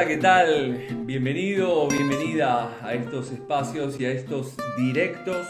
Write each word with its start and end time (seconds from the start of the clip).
Hola, 0.00 0.08
¿qué 0.08 0.16
tal? 0.16 0.86
Bienvenido 1.04 1.82
o 1.82 1.86
bienvenida 1.86 2.74
a 2.82 2.94
estos 2.94 3.30
espacios 3.32 4.00
y 4.00 4.06
a 4.06 4.10
estos 4.10 4.56
directos 4.78 5.46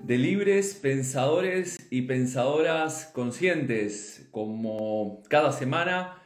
de 0.00 0.18
libres 0.18 0.74
pensadores 0.74 1.78
y 1.90 2.02
pensadoras 2.02 3.10
conscientes. 3.14 4.28
Como 4.32 5.22
cada 5.30 5.52
semana, 5.52 6.22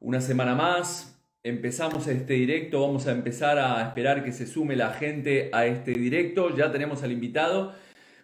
una 0.00 0.22
semana 0.22 0.54
más, 0.54 1.20
empezamos 1.42 2.06
este 2.06 2.32
directo, 2.32 2.80
vamos 2.80 3.06
a 3.06 3.12
empezar 3.12 3.58
a 3.58 3.82
esperar 3.82 4.24
que 4.24 4.32
se 4.32 4.46
sume 4.46 4.74
la 4.74 4.94
gente 4.94 5.50
a 5.52 5.66
este 5.66 5.90
directo, 5.90 6.56
ya 6.56 6.72
tenemos 6.72 7.02
al 7.02 7.12
invitado. 7.12 7.74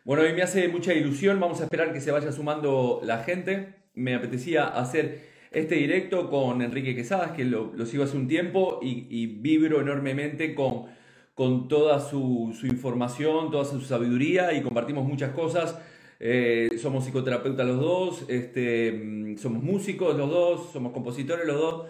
Bueno, 0.03 0.23
hoy 0.23 0.33
me 0.33 0.41
hace 0.41 0.69
mucha 0.69 0.95
ilusión, 0.95 1.39
vamos 1.39 1.61
a 1.61 1.65
esperar 1.65 1.93
que 1.93 2.01
se 2.01 2.11
vaya 2.11 2.33
sumando 2.33 3.03
la 3.05 3.19
gente. 3.19 3.75
Me 3.93 4.15
apetecía 4.15 4.65
hacer 4.65 5.31
este 5.53 5.75
directo 5.77 6.31
con 6.31 6.63
Enrique 6.63 6.95
Quesadas, 6.95 7.33
que 7.33 7.45
lo, 7.45 7.73
sigo 7.87 8.05
hace 8.05 8.17
un 8.17 8.29
tiempo 8.29 8.81
y, 8.83 9.27
vibro 9.27 9.81
enormemente 9.81 10.55
con, 10.55 10.87
con 11.35 11.69
toda 11.69 12.01
su, 12.01 12.55
información, 12.65 13.51
toda 13.51 13.65
su 13.65 13.81
sabiduría 13.81 14.53
y 14.53 14.63
compartimos 14.63 15.07
muchas 15.07 15.33
cosas. 15.33 15.79
Eh, 16.21 16.69
somos 16.79 17.05
psicoterapeutas 17.05 17.67
los 17.67 17.81
dos, 17.81 18.25
este, 18.29 18.93
mm, 18.93 19.39
somos 19.39 19.63
músicos 19.63 20.17
los 20.17 20.31
dos, 20.31 20.73
somos 20.73 20.93
compositores 20.93 21.47
los 21.47 21.57
dos. 21.57 21.87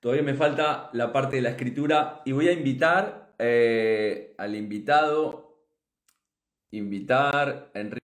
Todavía 0.00 0.22
me 0.22 0.34
falta 0.34 0.90
la 0.92 1.12
parte 1.12 1.36
de 1.36 1.42
la 1.42 1.50
escritura 1.50 2.22
y 2.24 2.32
voy 2.32 2.48
a 2.48 2.52
invitar 2.52 3.34
eh, 3.38 4.34
al 4.38 4.54
invitado, 4.54 5.58
invitar 6.70 7.70
a 7.74 7.80
Enrique. 7.80 8.03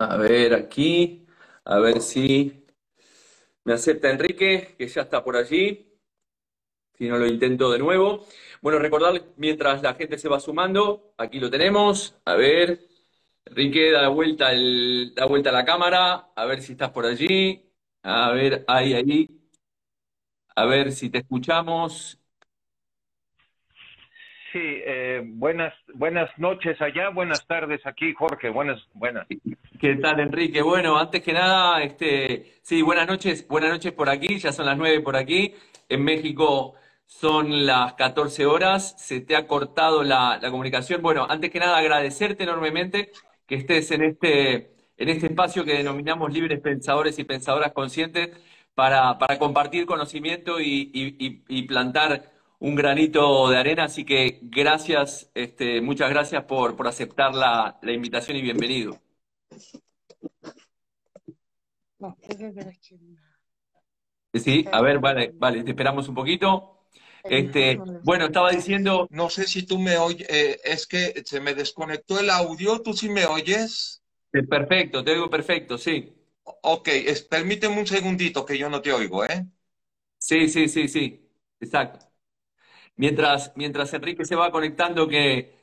A 0.00 0.16
ver 0.16 0.54
aquí, 0.54 1.26
a 1.64 1.78
ver 1.78 2.00
si 2.00 2.64
me 3.64 3.74
acepta 3.74 4.10
Enrique, 4.10 4.74
que 4.78 4.88
ya 4.88 5.02
está 5.02 5.22
por 5.22 5.36
allí. 5.36 5.98
Si 6.94 7.06
no 7.06 7.18
lo 7.18 7.26
intento 7.26 7.70
de 7.70 7.78
nuevo. 7.78 8.26
Bueno, 8.62 8.78
recordarles 8.78 9.24
mientras 9.36 9.82
la 9.82 9.94
gente 9.94 10.16
se 10.18 10.28
va 10.28 10.40
sumando, 10.40 11.14
aquí 11.18 11.38
lo 11.38 11.50
tenemos. 11.50 12.16
A 12.24 12.34
ver, 12.34 12.80
Enrique, 13.44 13.90
da 13.90 14.08
vuelta, 14.08 14.50
vuelta 15.28 15.50
a 15.50 15.52
la 15.52 15.64
cámara, 15.66 16.30
a 16.34 16.44
ver 16.46 16.62
si 16.62 16.72
estás 16.72 16.90
por 16.90 17.04
allí. 17.04 17.70
A 18.02 18.32
ver, 18.32 18.64
ahí, 18.68 18.94
ahí. 18.94 19.28
A 20.56 20.64
ver 20.66 20.92
si 20.92 21.10
te 21.10 21.18
escuchamos. 21.18 22.19
Sí, 24.52 24.58
eh, 24.62 25.22
buenas, 25.24 25.72
buenas 25.94 26.28
noches 26.36 26.80
allá, 26.82 27.10
buenas 27.10 27.46
tardes 27.46 27.80
aquí, 27.86 28.12
Jorge, 28.14 28.48
buenas, 28.48 28.80
buenas. 28.94 29.28
¿Qué 29.78 29.94
tal, 29.96 30.18
Enrique? 30.18 30.60
Bueno, 30.60 30.98
antes 30.98 31.22
que 31.22 31.32
nada, 31.32 31.80
este, 31.84 32.54
sí, 32.62 32.82
buenas 32.82 33.06
noches, 33.06 33.46
buenas 33.46 33.70
noches 33.70 33.92
por 33.92 34.08
aquí, 34.08 34.38
ya 34.40 34.50
son 34.50 34.66
las 34.66 34.76
nueve 34.76 35.00
por 35.02 35.16
aquí. 35.16 35.54
En 35.88 36.02
México 36.02 36.74
son 37.06 37.64
las 37.64 37.94
14 37.94 38.44
horas, 38.46 38.96
se 38.98 39.20
te 39.20 39.36
ha 39.36 39.46
cortado 39.46 40.02
la, 40.02 40.40
comunicación. 40.50 41.00
Bueno, 41.00 41.28
antes 41.30 41.50
que 41.52 41.60
nada, 41.60 41.78
agradecerte 41.78 42.42
enormemente 42.42 43.12
que 43.46 43.54
estés 43.54 43.92
en 43.92 44.02
este, 44.02 44.72
en 44.96 45.08
este 45.10 45.26
espacio 45.26 45.64
que 45.64 45.74
denominamos 45.74 46.32
Libres 46.32 46.60
Pensadores 46.60 47.16
y 47.20 47.24
Pensadoras 47.24 47.72
Conscientes 47.72 48.30
para, 48.74 49.16
para 49.16 49.38
compartir 49.38 49.86
conocimiento 49.86 50.60
y, 50.60 50.90
y 50.92 51.62
plantar 51.62 52.29
un 52.60 52.74
granito 52.74 53.48
de 53.48 53.56
arena, 53.56 53.84
así 53.84 54.04
que 54.04 54.38
gracias, 54.42 55.30
este, 55.34 55.80
muchas 55.80 56.10
gracias 56.10 56.44
por, 56.44 56.76
por 56.76 56.86
aceptar 56.86 57.34
la, 57.34 57.78
la, 57.82 57.92
invitación 57.92 58.36
y 58.36 58.42
bienvenido. 58.42 59.00
Sí, 64.34 64.64
a 64.70 64.80
ver, 64.82 64.98
vale, 64.98 65.32
vale, 65.34 65.64
te 65.64 65.70
esperamos 65.70 66.08
un 66.08 66.14
poquito. 66.14 66.86
Este, 67.24 67.78
bueno, 68.04 68.26
estaba 68.26 68.50
diciendo. 68.50 69.08
No 69.10 69.30
sé 69.30 69.46
si 69.46 69.64
tú 69.64 69.78
me 69.78 69.96
oyes, 69.96 70.28
eh, 70.30 70.60
es 70.62 70.86
que 70.86 71.22
se 71.24 71.40
me 71.40 71.54
desconectó 71.54 72.20
el 72.20 72.30
audio, 72.30 72.80
¿tú 72.80 72.92
sí 72.92 73.08
me 73.08 73.24
oyes? 73.24 74.02
Perfecto, 74.30 75.02
te 75.02 75.12
oigo 75.12 75.30
perfecto, 75.30 75.78
sí. 75.78 76.14
Ok, 76.44 76.90
permíteme 77.28 77.78
un 77.78 77.86
segundito 77.86 78.44
que 78.44 78.58
yo 78.58 78.68
no 78.68 78.82
te 78.82 78.92
oigo, 78.92 79.24
¿eh? 79.24 79.46
Sí, 80.18 80.48
sí, 80.48 80.68
sí, 80.68 80.88
sí, 80.88 81.26
exacto 81.58 82.09
mientras, 83.00 83.52
mientras 83.56 83.94
Enrique 83.94 84.26
se 84.26 84.36
va 84.36 84.50
conectando 84.50 85.08
que, 85.08 85.54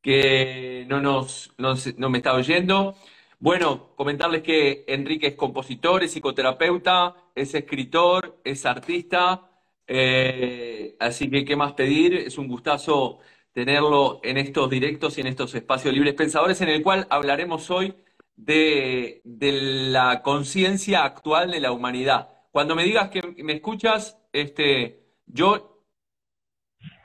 que 0.00 0.86
no, 0.88 1.00
nos, 1.00 1.52
no 1.58 2.08
me 2.08 2.18
está 2.18 2.34
oyendo. 2.34 2.94
Bueno, 3.40 3.94
comentarles 3.96 4.42
que 4.42 4.84
Enrique 4.86 5.26
es 5.26 5.34
compositor, 5.34 6.04
es 6.04 6.12
psicoterapeuta, 6.12 7.16
es 7.34 7.52
escritor, 7.54 8.40
es 8.44 8.64
artista, 8.64 9.50
eh, 9.88 10.96
así 11.00 11.28
que 11.28 11.44
qué 11.44 11.56
más 11.56 11.72
pedir, 11.72 12.14
es 12.14 12.38
un 12.38 12.46
gustazo 12.46 13.18
tenerlo 13.52 14.20
en 14.22 14.36
estos 14.38 14.70
directos 14.70 15.18
y 15.18 15.22
en 15.22 15.26
estos 15.26 15.52
espacios 15.56 15.92
libres 15.92 16.14
pensadores 16.14 16.60
en 16.60 16.68
el 16.68 16.82
cual 16.84 17.08
hablaremos 17.10 17.70
hoy 17.72 17.94
de, 18.36 19.20
de 19.24 19.52
la 19.90 20.22
conciencia 20.22 21.04
actual 21.04 21.50
de 21.50 21.60
la 21.60 21.72
humanidad. 21.72 22.28
Cuando 22.52 22.76
me 22.76 22.84
digas 22.84 23.10
que 23.10 23.20
me 23.42 23.54
escuchas, 23.54 24.16
este, 24.32 25.00
yo 25.26 25.73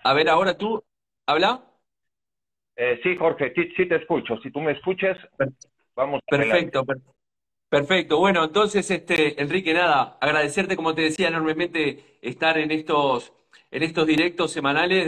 a 0.04 0.14
ver, 0.14 0.30
ahora 0.30 0.58
tú, 0.58 0.84
¿habla? 1.26 1.64
Eh, 2.76 3.00
sí, 3.04 3.16
Jorge, 3.18 3.54
sí, 3.56 3.86
te 3.88 3.96
escucho. 3.96 4.38
Si 4.42 4.52
tú 4.52 4.62
me 4.62 4.72
escuchas, 4.72 5.18
vamos. 5.96 6.22
Perfecto, 6.26 6.86
perfecto. 7.68 8.20
Bueno, 8.20 8.46
entonces, 8.46 8.90
este, 8.90 9.42
Enrique, 9.42 9.74
nada, 9.74 10.18
agradecerte, 10.22 10.78
como 10.78 10.96
te 10.96 11.02
decía, 11.02 11.28
enormemente 11.28 12.18
estar 12.22 12.58
en 12.58 12.72
estos, 12.72 13.34
en 13.70 13.84
estos 13.84 14.08
directos 14.08 14.54
semanales 14.54 15.06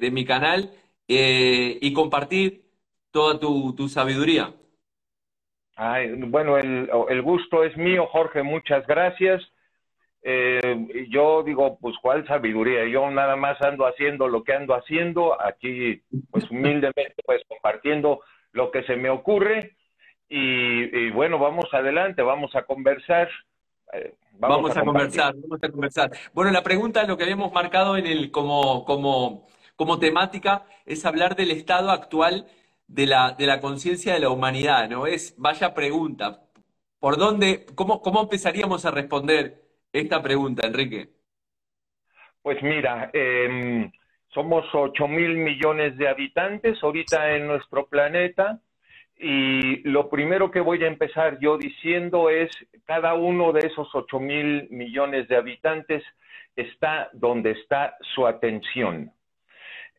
de, 0.00 0.10
mi 0.10 0.26
canal 0.26 0.70
eh, 1.08 1.78
y 1.80 1.92
compartir 1.94 2.64
toda 3.10 3.40
tu, 3.40 3.74
tu 3.74 3.88
sabiduría. 3.88 4.52
bueno, 6.26 6.58
el, 6.58 6.90
el 7.08 7.22
gusto 7.22 7.64
es 7.64 7.74
mío, 7.76 8.06
Jorge, 8.06 8.42
muchas 8.42 8.86
gracias. 8.86 9.42
Eh, 10.26 11.06
yo 11.10 11.42
digo, 11.42 11.76
pues 11.78 11.96
cuál 12.00 12.26
sabiduría, 12.26 12.86
yo 12.86 13.10
nada 13.10 13.36
más 13.36 13.60
ando 13.60 13.86
haciendo 13.86 14.26
lo 14.26 14.42
que 14.42 14.54
ando 14.54 14.74
haciendo, 14.74 15.38
aquí 15.38 16.00
pues 16.30 16.50
humildemente 16.50 17.22
pues 17.26 17.42
compartiendo 17.46 18.20
lo 18.52 18.70
que 18.70 18.84
se 18.84 18.96
me 18.96 19.10
ocurre 19.10 19.76
y, 20.26 21.10
bueno, 21.10 21.38
vamos 21.38 21.66
adelante, 21.72 22.22
vamos 22.22 22.56
a 22.56 22.62
conversar. 22.62 23.28
Eh, 23.92 24.14
vamos, 24.38 24.74
a, 24.74 24.82
conversar, 24.82 25.34
vamos 25.36 25.62
a 25.62 25.68
conversar. 25.68 26.10
Bueno, 26.32 26.50
la 26.50 26.62
pregunta, 26.62 27.04
lo 27.04 27.18
que 27.18 27.24
habíamos 27.24 27.52
marcado 27.52 27.98
en 27.98 28.06
el 28.06 28.30
como, 28.30 28.86
como, 28.86 29.46
como 29.76 29.98
temática 29.98 30.64
es 30.86 31.04
hablar 31.04 31.36
del 31.36 31.50
estado 31.50 31.90
actual 31.90 32.46
de 32.86 33.06
la, 33.06 33.32
de 33.32 33.46
la 33.46 33.60
conciencia 33.60 34.14
de 34.14 34.20
la 34.20 34.30
humanidad, 34.30 34.88
¿no? 34.88 35.06
Es, 35.06 35.34
vaya 35.36 35.74
pregunta, 35.74 36.40
¿por 36.98 37.18
dónde, 37.18 37.66
cómo, 37.74 38.00
cómo 38.00 38.22
empezaríamos 38.22 38.86
a 38.86 38.90
responder 38.90 39.63
esta 39.94 40.20
pregunta, 40.20 40.66
Enrique? 40.66 41.08
Pues 42.42 42.62
mira, 42.62 43.10
em, 43.12 43.90
somos 44.28 44.66
8 44.74 45.08
mil 45.08 45.36
millones 45.36 45.96
de 45.96 46.08
habitantes 46.08 46.82
ahorita 46.82 47.36
en 47.36 47.46
nuestro 47.46 47.86
planeta 47.86 48.60
y 49.16 49.88
lo 49.88 50.10
primero 50.10 50.50
que 50.50 50.60
voy 50.60 50.82
a 50.82 50.88
empezar 50.88 51.38
yo 51.38 51.56
diciendo 51.56 52.28
es 52.28 52.50
cada 52.84 53.14
uno 53.14 53.52
de 53.52 53.68
esos 53.68 53.88
8 53.94 54.18
mil 54.18 54.68
millones 54.70 55.28
de 55.28 55.36
habitantes 55.36 56.02
está 56.56 57.08
donde 57.12 57.52
está 57.52 57.96
su 58.14 58.26
atención. 58.26 59.12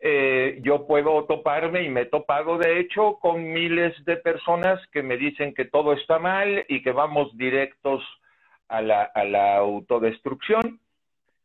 Eh, 0.02 0.60
yo 0.62 0.86
puedo 0.86 1.24
toparme 1.24 1.84
y 1.84 1.90
me 1.90 2.02
he 2.02 2.06
topado 2.06 2.58
de 2.58 2.80
hecho 2.82 3.18
con 3.22 3.54
miles 3.54 3.94
de 4.04 4.18
personas 4.18 4.86
que 4.92 5.02
me 5.02 5.16
dicen 5.16 5.54
que 5.54 5.66
todo 5.66 5.94
está 5.94 6.20
mal 6.20 6.66
y 6.68 6.84
que 6.84 6.92
vamos 6.92 7.36
directos 7.38 8.04
a 8.68 8.82
la, 8.82 9.56
autodestrucción 9.58 10.80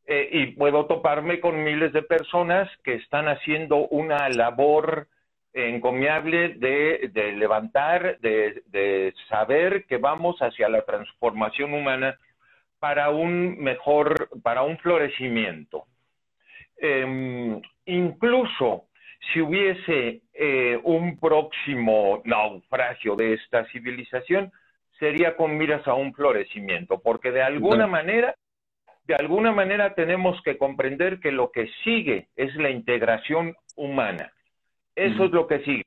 eh, 0.07 0.29
y 0.33 0.47
puedo 0.53 0.87
toparme 0.87 1.41
con 1.41 1.63
miles 1.63 1.93
de 1.93 2.03
personas 2.03 2.69
que 2.83 2.95
están 2.95 3.29
haciendo 3.29 3.89
una 3.89 4.29
labor 4.29 5.07
encomiable 5.53 6.55
de, 6.55 7.33
levantar, 7.37 8.19
de, 8.21 9.15
saber 9.29 9.85
que 9.87 9.97
vamos 9.97 10.39
hacia 10.41 10.69
la 10.69 10.83
transformación 10.83 11.75
humana 11.75 12.17
para 12.79 13.11
un 13.11 13.59
mejor, 13.59 14.29
para 14.43 14.63
un 14.63 14.79
florecimiento. 14.79 15.85
Em, 16.79 17.61
incluso 17.85 18.85
si 19.33 19.41
hubiese 19.41 20.23
eh, 20.33 20.81
un 20.83 21.19
próximo 21.19 22.23
naufragio 22.25 23.17
de 23.17 23.35
esta 23.35 23.67
civilización, 23.67 24.51
sería 25.01 25.35
con 25.35 25.57
miras 25.57 25.87
a 25.89 25.95
un 25.95 26.15
florecimiento, 26.15 27.01
porque 27.01 27.33
de 27.33 27.43
alguna 27.43 27.87
manera, 27.89 28.35
de 29.05 29.15
alguna 29.17 29.51
manera 29.51 29.95
tenemos 29.95 30.41
que 30.43 30.57
comprender 30.59 31.19
que 31.19 31.33
lo 31.33 31.51
que 31.51 31.69
sigue 31.83 32.29
es 32.37 32.55
la 32.55 32.71
integración 32.71 33.57
humana. 33.75 34.31
Eso 34.95 35.25
es 35.25 35.31
lo 35.33 35.47
que 35.47 35.61
sigue. 35.61 35.83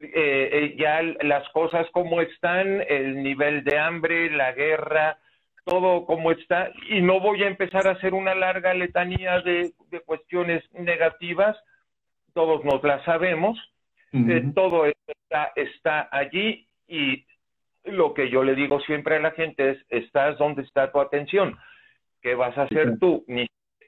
Eh, 0.00 0.50
eh, 0.52 0.76
ya 0.78 1.00
las 1.02 1.48
cosas 1.50 1.86
como 1.92 2.20
están, 2.20 2.84
el 2.88 3.22
nivel 3.22 3.64
de 3.64 3.78
hambre, 3.78 4.30
la 4.30 4.52
guerra, 4.52 5.16
todo 5.64 6.04
como 6.06 6.32
está 6.32 6.70
y 6.88 7.00
no 7.00 7.20
voy 7.20 7.42
a 7.44 7.48
empezar 7.48 7.86
a 7.86 7.92
hacer 7.92 8.12
una 8.12 8.34
larga 8.34 8.74
letanía 8.74 9.40
de, 9.40 9.72
cuestiones 10.04 10.62
negativas, 10.72 11.56
todos 12.34 12.64
nos 12.64 12.82
la 12.82 13.04
sabemos, 13.04 13.58
eh, 14.12 14.42
todo 14.54 14.86
está, 14.86 15.52
está 15.54 16.08
allí 16.10 16.66
y 16.88 17.24
lo 17.84 18.14
que 18.14 18.30
yo 18.30 18.44
le 18.44 18.54
digo 18.54 18.80
siempre 18.80 19.16
a 19.16 19.20
la 19.20 19.32
gente 19.32 19.70
es, 19.70 19.78
estás 19.88 20.38
donde 20.38 20.62
está 20.62 20.92
tu 20.92 21.00
atención. 21.00 21.58
¿Qué 22.20 22.34
vas 22.34 22.56
a 22.56 22.62
hacer 22.62 22.98
tú? 22.98 23.24
Ni, 23.26 23.46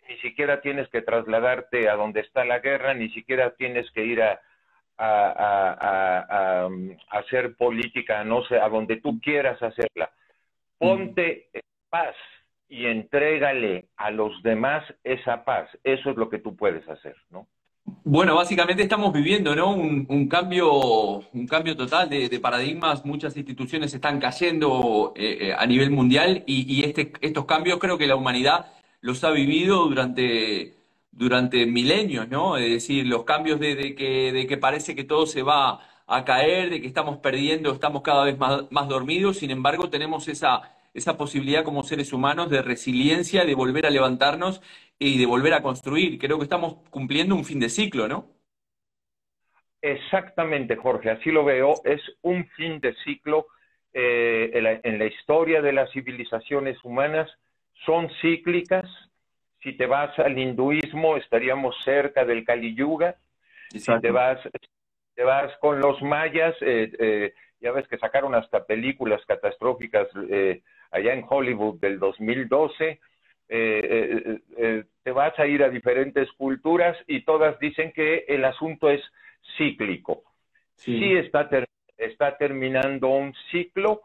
ni 0.09 0.17
siquiera 0.19 0.61
tienes 0.61 0.89
que 0.89 1.03
trasladarte 1.03 1.89
a 1.89 1.95
donde 1.95 2.21
está 2.21 2.45
la 2.45 2.59
guerra, 2.59 2.95
ni 2.95 3.11
siquiera 3.11 3.55
tienes 3.55 3.91
que 3.93 4.05
ir 4.05 4.23
a, 4.23 4.41
a, 4.99 6.69
hacer 7.11 7.57
política, 7.57 8.25
no 8.25 8.45
sé, 8.45 8.59
a 8.59 8.69
donde 8.69 8.97
tú 8.97 9.21
quieras 9.21 9.63
hacerla. 9.63 10.11
Ponte 10.79 11.49
en 11.53 11.63
paz 11.89 12.17
y 12.69 12.87
entrégale 12.87 13.87
a 13.97 14.11
los 14.11 14.43
demás 14.43 14.85
esa 15.05 15.45
paz. 15.45 15.69
Eso 15.85 16.11
es 16.11 16.17
lo 16.17 16.29
que 16.29 16.39
tú 16.39 16.57
puedes 16.57 16.89
hacer, 16.89 17.17
¿no? 17.31 17.47
Bueno, 17.87 18.35
básicamente 18.35 18.83
estamos 18.83 19.13
viviendo 19.13 19.55
¿no? 19.55 19.73
un, 19.75 20.29
cambio, 20.29 21.19
un 21.33 21.47
cambio 21.47 21.77
total 21.77 22.09
de, 22.09 22.41
paradigmas. 22.41 23.05
Muchas 23.05 23.37
instituciones 23.37 23.93
están 23.93 24.21
cayendo 24.21 25.13
eh, 25.17 25.49
eh, 25.49 25.55
a 25.57 25.67
nivel 25.67 25.91
mundial 25.91 26.43
y, 26.47 26.83
este, 26.85 27.13
estos 27.21 27.45
cambios 27.45 27.79
creo 27.79 27.99
que 27.99 28.07
la 28.07 28.17
humanidad 28.17 28.73
los 29.01 29.23
ha 29.25 29.31
vivido 29.31 29.87
durante, 29.87 30.77
durante 31.13 31.67
milenios, 31.67 32.29
¿no? 32.29 32.57
Es 32.57 32.71
decir, 32.71 33.07
los 33.07 33.25
cambios 33.25 33.61
de, 33.61 33.95
que, 33.95 34.33
de 34.33 34.47
que 34.47 34.57
parece 34.57 34.95
que 34.95 35.05
todo 35.05 35.27
se 35.27 35.43
va 35.43 35.81
a 36.07 36.25
caer, 36.25 36.71
de 36.71 36.81
que 36.81 36.87
estamos 36.87 37.19
perdiendo, 37.19 37.73
estamos 37.73 38.03
cada 38.03 38.25
vez 38.25 38.39
más, 38.39 38.65
más 38.71 38.89
dormidos. 38.89 39.39
Sin 39.39 39.51
embargo, 39.51 39.91
tenemos 39.91 40.29
esa, 40.29 40.75
esa 40.95 41.17
posibilidad 41.17 41.65
como 41.65 41.83
seres 41.83 42.13
humanos 42.13 42.49
de 42.49 42.63
resiliencia, 42.63 43.45
de 43.45 43.55
volver 43.55 43.85
a 43.85 43.91
levantarnos 43.91 44.63
y 44.99 45.19
de 45.19 45.27
volver 45.27 45.53
a 45.53 45.63
construir. 45.63 46.19
Creo 46.19 46.39
que 46.39 46.45
estamos 46.45 46.77
cumpliendo 46.89 47.35
un 47.35 47.45
fin 47.45 47.59
de 47.59 47.69
ciclo, 47.69 48.07
¿no? 48.07 48.31
Exactamente, 49.83 50.77
Jorge, 50.77 51.11
así 51.11 51.31
lo 51.31 51.45
veo. 51.45 51.75
Es 51.85 52.01
un 52.23 52.47
fin 52.57 52.81
de 52.81 52.95
ciclo 53.05 53.49
eh, 53.93 54.51
en, 54.83 54.99
la, 54.99 55.05
historia 55.05 55.61
de 55.61 55.73
las 55.73 55.91
civilizaciones 55.91 56.83
humanas. 56.85 57.31
Son 57.85 58.09
cíclicas. 58.23 58.87
Si 59.63 59.73
te 59.77 59.87
vas 59.87 60.17
al 60.19 60.39
hinduismo, 60.39 61.17
estaríamos 61.17 61.77
cerca 61.85 62.25
del 62.25 62.45
Kali 62.45 62.75
Yuga. 62.75 63.17
Si 63.69 64.01
te 64.01 64.11
vas, 64.11 64.39
te 65.15 65.25
vas 65.25 65.53
con 65.59 65.81
los 65.81 66.01
mayas, 66.03 66.55
eh, 66.61 66.93
eh, 66.99 67.35
ya 67.61 67.73
ves 67.73 67.89
que 67.89 67.99
sacaron 67.99 68.35
hasta 68.35 68.65
películas 68.65 69.23
catastróficas 69.27 70.07
allá 70.95 71.13
en 71.13 71.25
Hollywood 71.29 71.81
del 71.81 71.99
2012 71.99 72.89
eh, 72.89 72.99
eh, 73.49 74.39
eh, 74.57 74.85
te 75.03 75.11
vas 75.11 75.39
a 75.39 75.47
ir 75.47 75.63
a 75.63 75.69
diferentes 75.69 76.31
culturas 76.33 76.97
y 77.07 77.25
todas 77.25 77.59
dicen 77.59 77.93
que 77.93 78.25
el 78.29 78.45
asunto 78.45 78.89
es 78.89 79.03
cíclico. 79.59 80.23
Sí, 80.77 81.15
está, 81.17 81.49
está 81.99 82.37
terminando 82.39 83.09
un 83.09 83.35
ciclo 83.51 84.03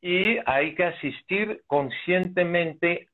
y 0.00 0.38
hay 0.46 0.74
que 0.74 0.84
asistir 0.84 1.62
conscientemente 1.66 3.08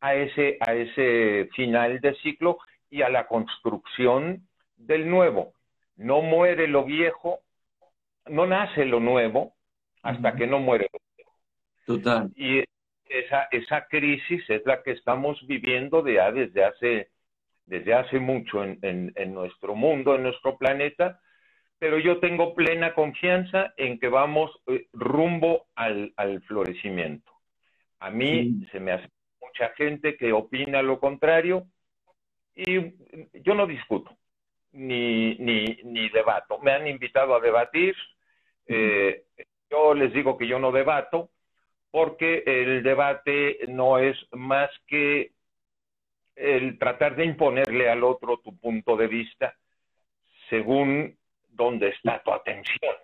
a 0.00 0.14
ese, 0.14 0.56
a 0.60 0.74
ese 0.74 1.48
final 1.54 2.00
de 2.00 2.14
ciclo 2.16 2.58
y 2.88 3.02
a 3.02 3.08
la 3.08 3.26
construcción 3.26 4.48
del 4.76 5.10
nuevo. 5.10 5.52
No 5.96 6.22
muere 6.22 6.68
lo 6.68 6.84
viejo, 6.84 7.40
no 8.26 8.46
nace 8.46 8.84
lo 8.84 9.00
nuevo 9.00 9.54
hasta 10.02 10.36
que 10.36 10.46
no 10.46 10.58
muere 10.60 10.88
lo 10.92 10.98
viejo. 10.98 11.07
Total. 11.88 12.30
Y 12.36 12.62
esa, 13.08 13.48
esa 13.50 13.86
crisis 13.86 14.44
es 14.50 14.60
la 14.66 14.82
que 14.82 14.90
estamos 14.90 15.40
viviendo 15.46 16.02
desde 16.02 16.62
hace, 16.62 17.08
desde 17.64 17.94
hace 17.94 18.18
mucho 18.18 18.62
en, 18.62 18.78
en, 18.82 19.32
nuestro 19.32 19.74
mundo, 19.74 20.14
en 20.14 20.24
nuestro 20.24 20.58
planeta, 20.58 21.18
pero 21.78 21.98
yo 21.98 22.20
tengo 22.20 22.54
plena 22.54 22.92
confianza 22.92 23.72
en 23.78 23.98
que 23.98 24.08
vamos 24.08 24.50
eh, 24.66 24.86
rumbo 24.92 25.68
al, 25.76 26.12
al, 26.16 26.42
florecimiento. 26.42 27.32
A 28.00 28.10
mí 28.10 28.66
se 28.70 28.80
me 28.80 28.92
hace 28.92 29.08
mucha 29.40 29.70
gente 29.70 30.18
que 30.18 30.34
opina 30.34 30.82
lo 30.82 31.00
contrario 31.00 31.68
y 32.54 32.92
yo 33.40 33.54
no 33.54 33.66
discuto 33.66 34.14
ni, 34.72 35.36
ni, 35.36 35.64
ni 35.84 36.10
debato. 36.10 36.58
Me 36.58 36.72
han 36.72 36.86
invitado 36.86 37.34
a 37.34 37.40
debatir, 37.40 37.96
eh, 38.66 39.24
yo 39.70 39.94
les 39.94 40.12
digo 40.12 40.36
que 40.36 40.46
yo 40.46 40.58
no 40.58 40.70
debato, 40.70 41.30
porque 41.90 42.42
el 42.46 42.82
debate 42.82 43.58
no 43.68 43.98
es 43.98 44.16
más 44.32 44.70
que 44.86 45.32
el 46.36 46.78
tratar 46.78 47.16
de 47.16 47.24
imponerle 47.24 47.90
al 47.90 48.04
otro 48.04 48.38
tu 48.38 48.56
punto 48.56 48.96
de 48.96 49.08
vista 49.08 49.54
según 50.48 51.16
dónde 51.48 51.88
está 51.88 52.22
tu 52.22 52.32
atención. 52.32 52.94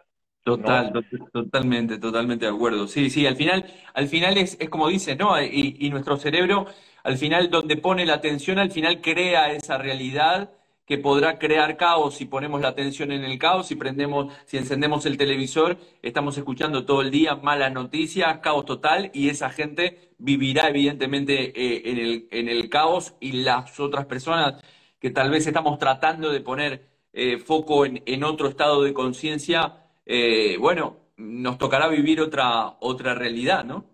Total, 0.45 0.93
totalmente, 1.33 1.99
totalmente 1.99 2.45
de 2.45 2.53
acuerdo. 2.53 2.87
Sí, 2.87 3.09
sí, 3.09 3.27
al 3.27 3.37
final, 3.37 3.65
al 3.95 4.09
final 4.09 4.37
es, 4.37 4.59
es 4.61 4.69
como 4.69 4.89
dice, 4.89 5.17
¿no? 5.17 5.41
Y, 5.43 5.77
y 5.81 5.91
nuestro 5.91 6.19
cerebro, 6.19 6.67
al 7.03 7.17
final, 7.17 7.51
donde 7.51 7.79
pone 7.79 8.05
la 8.05 8.15
atención, 8.15 8.59
al 8.59 8.71
final 8.71 9.01
crea 9.01 9.53
esa 9.53 9.79
realidad 9.79 10.51
que 10.87 10.99
podrá 10.99 11.39
crear 11.39 11.77
caos 11.77 12.17
si 12.17 12.27
ponemos 12.27 12.61
la 12.61 12.69
atención 12.69 13.11
en 13.13 13.25
el 13.25 13.39
caos, 13.39 13.69
si 13.69 13.77
prendemos, 13.77 14.33
si 14.45 14.59
encendemos 14.59 15.07
el 15.07 15.17
televisor, 15.17 15.79
estamos 16.03 16.37
escuchando 16.37 16.85
todo 16.85 17.03
el 17.03 17.11
día 17.11 17.37
malas 17.37 17.73
noticias, 17.73 18.39
caos 18.39 18.67
total, 18.67 19.11
y 19.15 19.31
esa 19.31 19.51
gente 19.51 20.11
vivirá 20.19 20.69
evidentemente 20.69 21.53
eh, 21.55 21.83
en, 21.91 21.99
el, 21.99 22.29
en 22.31 22.49
el 22.49 22.69
caos 22.69 23.17
y 23.21 23.33
las 23.43 23.79
otras 23.81 24.07
personas 24.07 24.63
que 25.01 25.11
tal 25.11 25.31
vez 25.31 25.47
estamos 25.47 25.79
tratando 25.79 26.31
de 26.31 26.41
poner 26.41 26.83
eh, 27.13 27.39
foco 27.39 27.87
en, 27.87 28.03
en, 28.07 28.25
otro 28.25 28.49
estado 28.49 28.83
de 28.83 28.93
conciencia, 28.93 29.85
eh, 30.05 30.57
bueno, 30.59 30.97
nos 31.17 31.59
tocará 31.59 31.89
vivir 31.89 32.21
otra, 32.21 32.77
otra 32.81 33.15
realidad, 33.15 33.65
¿no? 33.65 33.85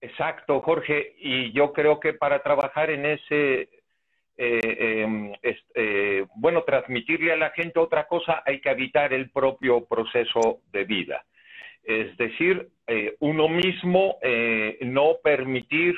Exacto, 0.00 0.60
Jorge, 0.60 1.16
y 1.18 1.52
yo 1.52 1.72
creo 1.72 1.98
que 1.98 2.12
para 2.12 2.42
trabajar 2.42 2.90
en 2.90 3.06
ese 3.06 3.70
eh, 4.36 5.02
em, 5.04 5.32
eh, 5.74 6.26
bueno, 6.34 6.64
transmitirle 6.64 7.32
a 7.32 7.36
la 7.36 7.50
gente 7.50 7.78
otra 7.78 8.06
cosa, 8.06 8.42
hay 8.44 8.60
que 8.60 8.70
evitar 8.70 9.12
el 9.12 9.30
propio 9.30 9.84
proceso 9.84 10.60
de 10.72 10.84
vida. 10.84 11.24
Es 11.84 12.16
decir, 12.16 12.68
eh, 12.86 13.14
uno 13.20 13.48
mismo 13.48 14.18
no 14.80 15.16
permitir 15.22 15.94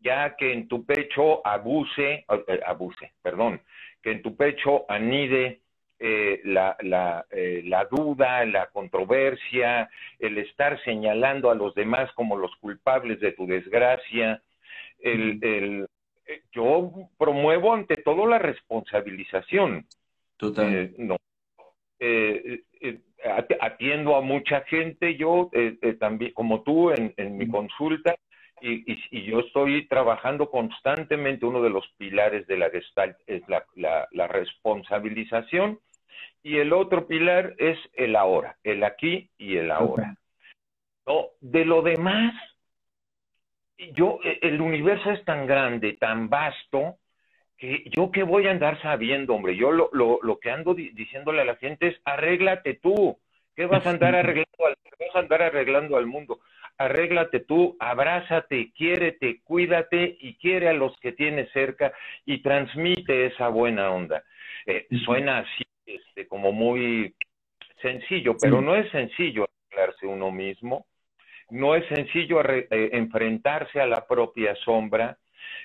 ya 0.00 0.36
que 0.36 0.52
en 0.52 0.68
tu 0.68 0.86
pecho 0.86 1.46
abuse, 1.46 2.24
abuse, 2.64 3.12
perdón, 3.20 3.60
que 4.00 4.12
en 4.12 4.22
tu 4.22 4.36
pecho 4.36 4.84
anide 4.88 5.60
la, 6.44 6.76
la, 6.80 7.26
la, 7.30 7.84
duda, 7.86 8.44
la 8.46 8.66
controversia, 8.68 9.90
el 10.20 10.38
estar 10.38 10.80
señalando 10.84 11.50
a 11.50 11.56
los 11.56 11.74
demás 11.74 12.12
como 12.12 12.36
los 12.36 12.54
culpables 12.56 13.18
de 13.18 13.32
tu 13.32 13.46
desgracia, 13.46 14.40
el, 15.00 15.38
el 15.42 15.88
eh, 16.28 16.42
yo 16.52 16.92
promuevo 17.16 17.72
ante 17.72 17.96
todo 17.96 18.26
la 18.26 18.38
responsabilización. 18.38 19.86
Total. 20.36 20.74
Eh, 20.74 20.94
no. 20.98 21.16
Eh, 21.98 22.62
atiendo 23.60 24.14
a 24.14 24.20
mucha 24.20 24.60
gente 24.62 25.16
yo 25.16 25.50
también, 25.98 26.32
como 26.32 26.62
tú, 26.62 26.92
en, 26.92 27.36
mi 27.36 27.48
consulta, 27.48 28.14
y, 28.60 28.84
y, 29.10 29.24
yo 29.24 29.40
estoy 29.40 29.88
trabajando 29.88 30.50
constantemente, 30.50 31.44
uno 31.44 31.60
de 31.60 31.70
los 31.70 31.88
pilares 31.96 32.46
de 32.46 32.56
la 32.56 32.70
Gestalt 32.70 33.16
es 33.26 33.42
la, 33.48 33.64
la, 33.74 34.28
responsabilización, 34.28 35.80
y 36.42 36.58
el 36.58 36.72
otro 36.72 37.08
pilar 37.08 37.54
es 37.58 37.78
el 37.94 38.14
ahora, 38.14 38.56
el 38.62 38.84
aquí 38.84 39.30
y 39.38 39.56
el 39.56 39.72
ahora. 39.72 40.16
No, 41.06 41.30
de 41.40 41.64
lo 41.64 41.82
demás, 41.82 42.34
yo, 43.94 44.18
e, 44.24 44.38
el 44.42 44.60
universo 44.60 45.10
es 45.10 45.24
tan 45.24 45.46
grande, 45.46 45.94
tan 45.94 46.28
vasto, 46.28 46.96
que 47.56 47.84
yo 47.90 48.10
qué 48.10 48.22
voy 48.22 48.46
a 48.46 48.52
andar 48.52 48.80
sabiendo, 48.82 49.34
hombre. 49.34 49.56
Yo 49.56 49.72
lo, 49.72 49.90
lo, 49.92 50.20
lo 50.22 50.38
que 50.38 50.50
ando 50.50 50.74
diciéndole 50.74 51.42
a 51.42 51.44
la 51.44 51.56
gente 51.56 51.88
es, 51.88 51.96
arréglate 52.04 52.74
tú. 52.74 53.18
¿Qué 53.56 53.66
vas 53.66 53.84
a 53.86 53.90
andar 53.90 54.14
arreglando 54.14 54.66
al, 54.66 54.76
vas 55.00 55.16
a 55.16 55.18
andar 55.18 55.42
arreglando 55.42 55.96
al 55.96 56.06
mundo? 56.06 56.40
Arréglate 56.76 57.40
tú, 57.40 57.76
abrázate, 57.80 58.70
quiérete, 58.72 59.40
cuídate 59.42 60.16
y 60.20 60.34
quiere 60.34 60.68
a 60.68 60.74
los 60.74 60.96
que 61.00 61.10
tienes 61.10 61.50
cerca 61.50 61.92
y 62.24 62.40
transmite 62.40 63.26
esa 63.26 63.48
buena 63.48 63.90
onda. 63.90 64.22
Eh, 64.64 64.86
suena 65.04 65.38
así, 65.38 65.64
este, 65.86 66.28
como 66.28 66.52
muy 66.52 67.14
sencillo, 67.82 68.36
pero 68.40 68.60
no 68.60 68.76
es 68.76 68.88
sencillo 68.92 69.48
arreglarse 69.72 70.06
uno 70.06 70.30
mismo 70.30 70.86
no 71.50 71.74
es 71.74 71.86
sencillo 71.88 72.40
eh, 72.48 72.68
enfrentarse 72.92 73.80
a 73.80 73.86
la 73.86 74.06
propia 74.06 74.54
sombra, 74.64 75.18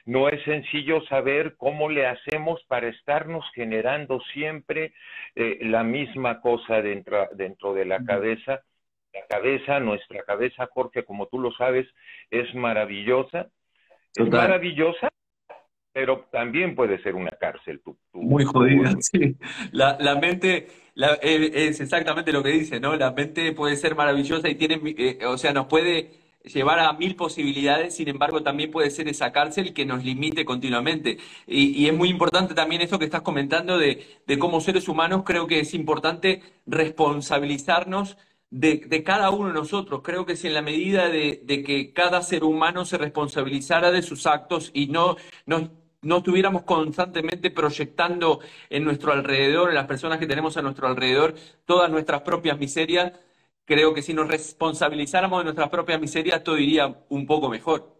no 0.05 0.27
es 0.29 0.43
sencillo 0.43 1.01
saber 1.05 1.55
cómo 1.57 1.89
le 1.89 2.05
hacemos 2.07 2.61
para 2.67 2.87
estarnos 2.87 3.45
generando 3.53 4.19
siempre 4.33 4.93
eh, 5.35 5.59
la 5.61 5.83
misma 5.83 6.41
cosa 6.41 6.81
dentro, 6.81 7.29
dentro 7.33 7.73
de 7.73 7.85
la 7.85 8.03
cabeza. 8.03 8.61
La 9.13 9.25
cabeza, 9.29 9.79
nuestra 9.79 10.23
cabeza, 10.23 10.67
Jorge, 10.73 11.05
como 11.05 11.27
tú 11.27 11.39
lo 11.39 11.51
sabes, 11.53 11.87
es 12.31 12.53
maravillosa. 12.55 13.47
Es 14.15 14.27
maravillosa, 14.29 15.09
pero 15.93 16.25
también 16.31 16.75
puede 16.75 17.01
ser 17.03 17.15
una 17.15 17.31
cárcel. 17.31 17.81
Muy 18.13 18.43
jodida, 18.43 18.95
sí. 18.99 19.37
La, 19.71 19.95
la 19.99 20.15
mente 20.15 20.67
eh, 20.95 21.51
es 21.53 21.79
exactamente 21.79 22.31
lo 22.31 22.43
que 22.43 22.49
dice, 22.49 22.79
¿no? 22.79 22.95
La 22.95 23.11
mente 23.11 23.51
puede 23.53 23.75
ser 23.75 23.95
maravillosa 23.95 24.49
y 24.49 24.55
tiene, 24.55 24.81
eh, 24.97 25.25
o 25.25 25.37
sea, 25.37 25.53
nos 25.53 25.67
puede 25.67 26.23
llevar 26.43 26.79
a 26.79 26.93
mil 26.93 27.15
posibilidades, 27.15 27.95
sin 27.95 28.09
embargo 28.09 28.43
también 28.43 28.69
puede 28.69 28.89
ser 28.89 29.07
esa 29.07 29.31
cárcel 29.31 29.73
que 29.73 29.85
nos 29.85 30.03
limite 30.03 30.43
continuamente. 30.45 31.17
Y, 31.47 31.87
es 31.87 31.93
muy 31.93 32.09
importante 32.09 32.53
también 32.53 32.81
esto 32.81 32.99
que 32.99 33.05
estás 33.05 33.21
comentando 33.21 33.77
de, 33.77 34.03
de 34.27 34.39
cómo 34.39 34.59
seres 34.61 34.87
humanos, 34.87 35.23
creo 35.25 35.47
que 35.47 35.59
es 35.59 35.73
importante 35.73 36.41
responsabilizarnos 36.65 38.17
de, 38.49 38.83
de, 38.87 39.03
cada 39.03 39.31
uno 39.31 39.47
de 39.47 39.53
nosotros. 39.53 40.01
Creo 40.03 40.25
que 40.25 40.35
si 40.35 40.47
en 40.47 40.53
la 40.53 40.61
medida 40.61 41.07
de, 41.09 41.41
de, 41.43 41.63
que 41.63 41.93
cada 41.93 42.21
ser 42.21 42.43
humano 42.43 42.85
se 42.85 42.97
responsabilizara 42.97 43.91
de 43.91 44.01
sus 44.01 44.27
actos 44.27 44.69
y 44.73 44.87
no, 44.87 45.15
no, 45.45 45.71
no 46.03 46.17
estuviéramos 46.17 46.63
constantemente 46.63 47.51
proyectando 47.51 48.39
en 48.69 48.83
nuestro 48.83 49.11
alrededor, 49.11 49.69
en 49.69 49.75
las 49.75 49.87
personas 49.87 50.19
que 50.19 50.27
tenemos 50.27 50.55
a 50.57 50.61
nuestro 50.61 50.87
alrededor, 50.87 51.33
todas 51.65 51.89
nuestras 51.89 52.21
propias 52.21 52.57
miserias, 52.59 53.13
creo 53.65 53.93
que 53.93 54.01
si 54.01 54.13
nos 54.13 54.27
responsabilizáramos 54.27 55.39
de 55.39 55.45
nuestras 55.45 55.69
propias 55.69 55.99
miserias, 55.99 56.43
todo 56.43 56.57
iría 56.57 56.93
un 57.09 57.25
poco 57.25 57.49
mejor. 57.49 57.93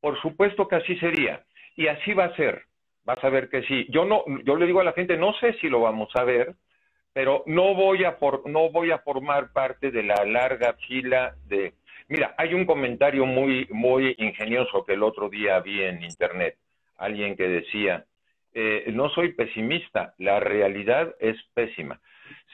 Por 0.00 0.20
supuesto 0.20 0.68
que 0.68 0.76
así 0.76 0.96
sería. 0.98 1.44
Y 1.76 1.88
así 1.88 2.12
va 2.12 2.26
a 2.26 2.36
ser. 2.36 2.62
Vas 3.04 3.22
a 3.22 3.30
ver 3.30 3.48
que 3.48 3.62
sí. 3.62 3.86
Yo 3.90 4.04
no, 4.04 4.24
yo 4.44 4.56
le 4.56 4.66
digo 4.66 4.80
a 4.80 4.84
la 4.84 4.92
gente, 4.92 5.16
no 5.16 5.32
sé 5.34 5.54
si 5.60 5.68
lo 5.68 5.80
vamos 5.80 6.10
a 6.14 6.24
ver, 6.24 6.54
pero 7.12 7.42
no 7.46 7.74
voy 7.74 8.04
a 8.04 8.18
no 8.46 8.70
voy 8.70 8.90
a 8.90 8.98
formar 8.98 9.52
parte 9.52 9.90
de 9.90 10.02
la 10.02 10.24
larga 10.24 10.74
fila 10.86 11.34
de. 11.46 11.74
Mira, 12.08 12.34
hay 12.36 12.54
un 12.54 12.64
comentario 12.66 13.26
muy 13.26 13.66
muy 13.70 14.14
ingenioso 14.18 14.84
que 14.84 14.94
el 14.94 15.02
otro 15.02 15.28
día 15.28 15.58
vi 15.60 15.82
en 15.82 16.02
internet. 16.02 16.58
Alguien 16.98 17.36
que 17.36 17.48
decía, 17.48 18.04
eh, 18.52 18.90
no 18.92 19.08
soy 19.10 19.32
pesimista, 19.32 20.14
la 20.18 20.40
realidad 20.40 21.14
es 21.20 21.36
pésima 21.54 22.00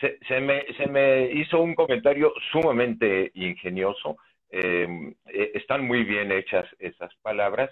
se, 0.00 0.40
me, 0.40 0.64
se 0.76 0.86
me 0.86 1.30
hizo 1.32 1.60
un 1.60 1.74
comentario 1.74 2.32
sumamente 2.52 3.30
ingenioso. 3.34 4.16
Eh, 4.50 4.86
eh, 5.26 5.50
están 5.54 5.86
muy 5.86 6.04
bien 6.04 6.32
hechas 6.32 6.66
esas 6.78 7.14
palabras. 7.22 7.70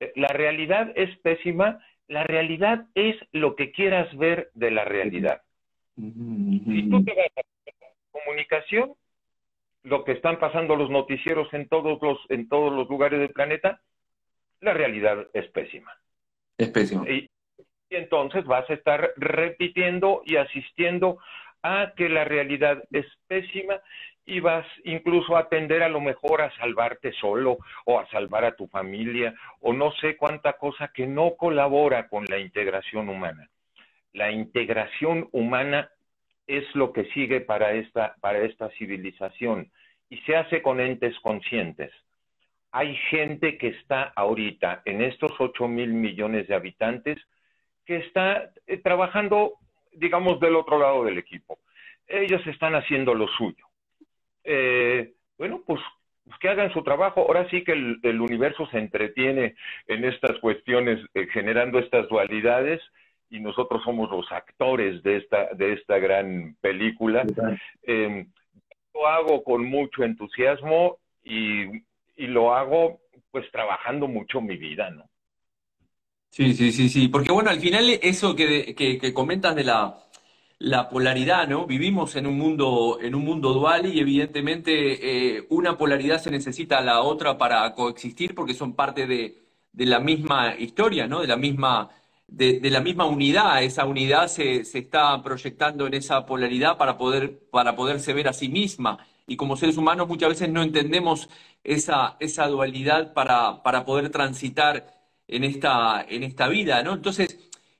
Eh, 0.00 0.12
la 0.16 0.28
realidad 0.28 0.92
es 0.96 1.16
pésima. 1.18 1.78
La 2.08 2.24
realidad 2.24 2.86
es 2.94 3.16
lo 3.32 3.56
que 3.56 3.72
quieras 3.72 4.14
ver 4.16 4.50
de 4.54 4.70
la 4.70 4.84
realidad. 4.84 5.42
Si 5.96 6.88
tú 6.90 7.04
te 7.04 7.14
vas 7.14 7.30
a 7.36 7.42
comunicación, 8.10 8.94
lo 9.82 10.04
que 10.04 10.12
están 10.12 10.38
pasando 10.38 10.76
los 10.76 10.90
noticieros 10.90 11.52
en 11.54 11.68
todos 11.68 12.00
los, 12.02 12.18
en 12.28 12.48
todos 12.48 12.72
los 12.72 12.88
lugares 12.88 13.20
del 13.20 13.30
planeta, 13.30 13.80
la 14.60 14.74
realidad 14.74 15.26
es 15.32 15.48
pésima. 15.48 15.92
Es 16.58 16.68
pésima. 16.68 17.08
Y, 17.08 17.26
y 17.90 17.96
entonces 17.96 18.44
vas 18.44 18.68
a 18.70 18.74
estar 18.74 19.12
repitiendo 19.16 20.22
y 20.24 20.36
asistiendo 20.36 21.18
a 21.62 21.92
que 21.96 22.08
la 22.08 22.24
realidad 22.24 22.82
es 22.90 23.06
pésima 23.26 23.80
y 24.24 24.40
vas 24.40 24.66
incluso 24.84 25.36
a 25.36 25.48
tender 25.48 25.82
a 25.82 25.88
lo 25.88 26.00
mejor 26.00 26.42
a 26.42 26.54
salvarte 26.56 27.12
solo 27.12 27.58
o 27.84 27.98
a 27.98 28.08
salvar 28.10 28.44
a 28.44 28.54
tu 28.54 28.68
familia 28.68 29.34
o 29.60 29.72
no 29.72 29.92
sé 30.00 30.16
cuánta 30.16 30.54
cosa 30.54 30.92
que 30.94 31.06
no 31.06 31.34
colabora 31.36 32.08
con 32.08 32.24
la 32.26 32.38
integración 32.38 33.08
humana. 33.08 33.48
La 34.12 34.30
integración 34.30 35.28
humana 35.32 35.90
es 36.46 36.64
lo 36.74 36.92
que 36.92 37.04
sigue 37.06 37.40
para 37.40 37.72
esta, 37.72 38.16
para 38.20 38.40
esta 38.40 38.70
civilización 38.70 39.70
y 40.08 40.18
se 40.18 40.36
hace 40.36 40.62
con 40.62 40.80
entes 40.80 41.18
conscientes. 41.20 41.92
Hay 42.72 42.96
gente 43.10 43.58
que 43.58 43.68
está 43.68 44.12
ahorita 44.14 44.82
en 44.84 45.02
estos 45.02 45.32
8 45.38 45.68
mil 45.68 45.92
millones 45.92 46.48
de 46.48 46.54
habitantes 46.54 47.18
que 47.84 47.96
está 47.96 48.50
eh, 48.66 48.78
trabajando 48.78 49.60
digamos, 49.92 50.40
del 50.40 50.56
otro 50.56 50.78
lado 50.78 51.04
del 51.04 51.18
equipo. 51.18 51.58
Ellos 52.06 52.44
están 52.46 52.74
haciendo 52.74 53.14
lo 53.14 53.28
suyo. 53.28 53.66
Eh, 54.44 55.12
bueno, 55.38 55.62
pues, 55.66 55.80
pues, 56.24 56.38
que 56.38 56.48
hagan 56.48 56.72
su 56.72 56.82
trabajo. 56.82 57.20
Ahora 57.20 57.48
sí 57.50 57.62
que 57.64 57.72
el, 57.72 58.20
universo 58.20 58.66
se 58.70 58.78
entretiene 58.78 59.54
en 59.86 60.04
estas 60.04 60.38
cuestiones, 60.38 61.04
eh, 61.14 61.26
generando 61.32 61.78
estas 61.78 62.08
dualidades, 62.08 62.80
y 63.28 63.38
nosotros 63.38 63.82
somos 63.84 64.10
los 64.10 64.30
actores 64.32 65.02
de 65.04 65.18
esta, 65.18 65.54
de 65.54 65.74
esta 65.74 65.98
gran 65.98 66.56
película. 66.60 67.24
Eh, 67.84 68.26
lo 68.92 69.06
hago 69.06 69.44
con 69.44 69.64
mucho 69.64 70.02
entusiasmo 70.02 70.96
y, 71.22 71.66
y 72.20 72.26
lo 72.26 72.54
hago 72.54 73.00
pues 73.30 73.50
trabajando 73.50 74.06
mucho 74.06 74.42
mi 74.42 74.56
vida, 74.56 74.90
¿no? 74.90 75.08
Sí, 76.30 76.52
sí, 76.54 76.70
sí, 76.70 76.88
sí, 76.88 77.08
porque 77.08 77.32
bueno, 77.32 77.50
al 77.50 77.58
final 77.58 77.88
eso 78.02 78.36
que, 78.36 78.74
que, 78.74 79.12
comentas 79.14 79.56
de 79.56 79.64
la, 79.64 79.98
la, 80.58 80.88
polaridad, 80.88 81.48
¿no? 81.48 81.66
Vivimos 81.66 82.14
en 82.16 82.26
un 82.26 82.36
mundo, 82.38 82.98
en 83.00 83.14
un 83.14 83.24
mundo 83.24 83.52
dual 83.52 83.86
y 83.86 83.98
evidentemente 83.98 85.38
eh, 85.38 85.46
una 85.48 85.76
polaridad 85.76 86.20
se 86.20 86.30
necesita 86.30 86.78
a 86.78 86.82
la 86.82 87.00
otra 87.00 87.36
para 87.36 87.74
coexistir 87.74 88.34
porque 88.34 88.54
son 88.54 88.74
parte 88.74 89.06
de, 89.06 89.38
de 89.72 89.86
la 89.86 89.98
misma 89.98 90.54
historia, 90.56 91.06
¿no? 91.06 91.20
De 91.20 91.26
la 91.26 91.36
misma, 91.36 91.90
de, 92.28 92.60
de 92.60 92.70
la 92.70 92.80
misma 92.80 93.06
unidad. 93.06 93.62
Esa 93.64 93.86
unidad 93.86 94.28
se, 94.28 94.64
se, 94.64 94.78
está 94.80 95.20
proyectando 95.22 95.86
en 95.86 95.94
esa 95.94 96.26
polaridad 96.26 96.76
para, 96.76 96.96
poder, 96.96 97.40
para 97.50 97.74
poderse 97.74 98.12
ver 98.12 98.28
a 98.28 98.32
sí 98.32 98.48
misma. 98.48 99.04
Y 99.30 99.36
como 99.36 99.56
seres 99.56 99.76
humanos 99.76 100.08
muchas 100.08 100.30
veces 100.30 100.48
no 100.48 100.60
entendemos 100.60 101.28
esa, 101.62 102.16
esa 102.18 102.48
dualidad 102.48 103.14
para, 103.14 103.62
para 103.62 103.84
poder 103.84 104.10
transitar 104.10 104.92
en 105.28 105.44
esta, 105.44 106.04
en 106.08 106.24
esta 106.24 106.48
vida, 106.48 106.82
¿no? 106.82 106.94
Entonces, 106.94 107.38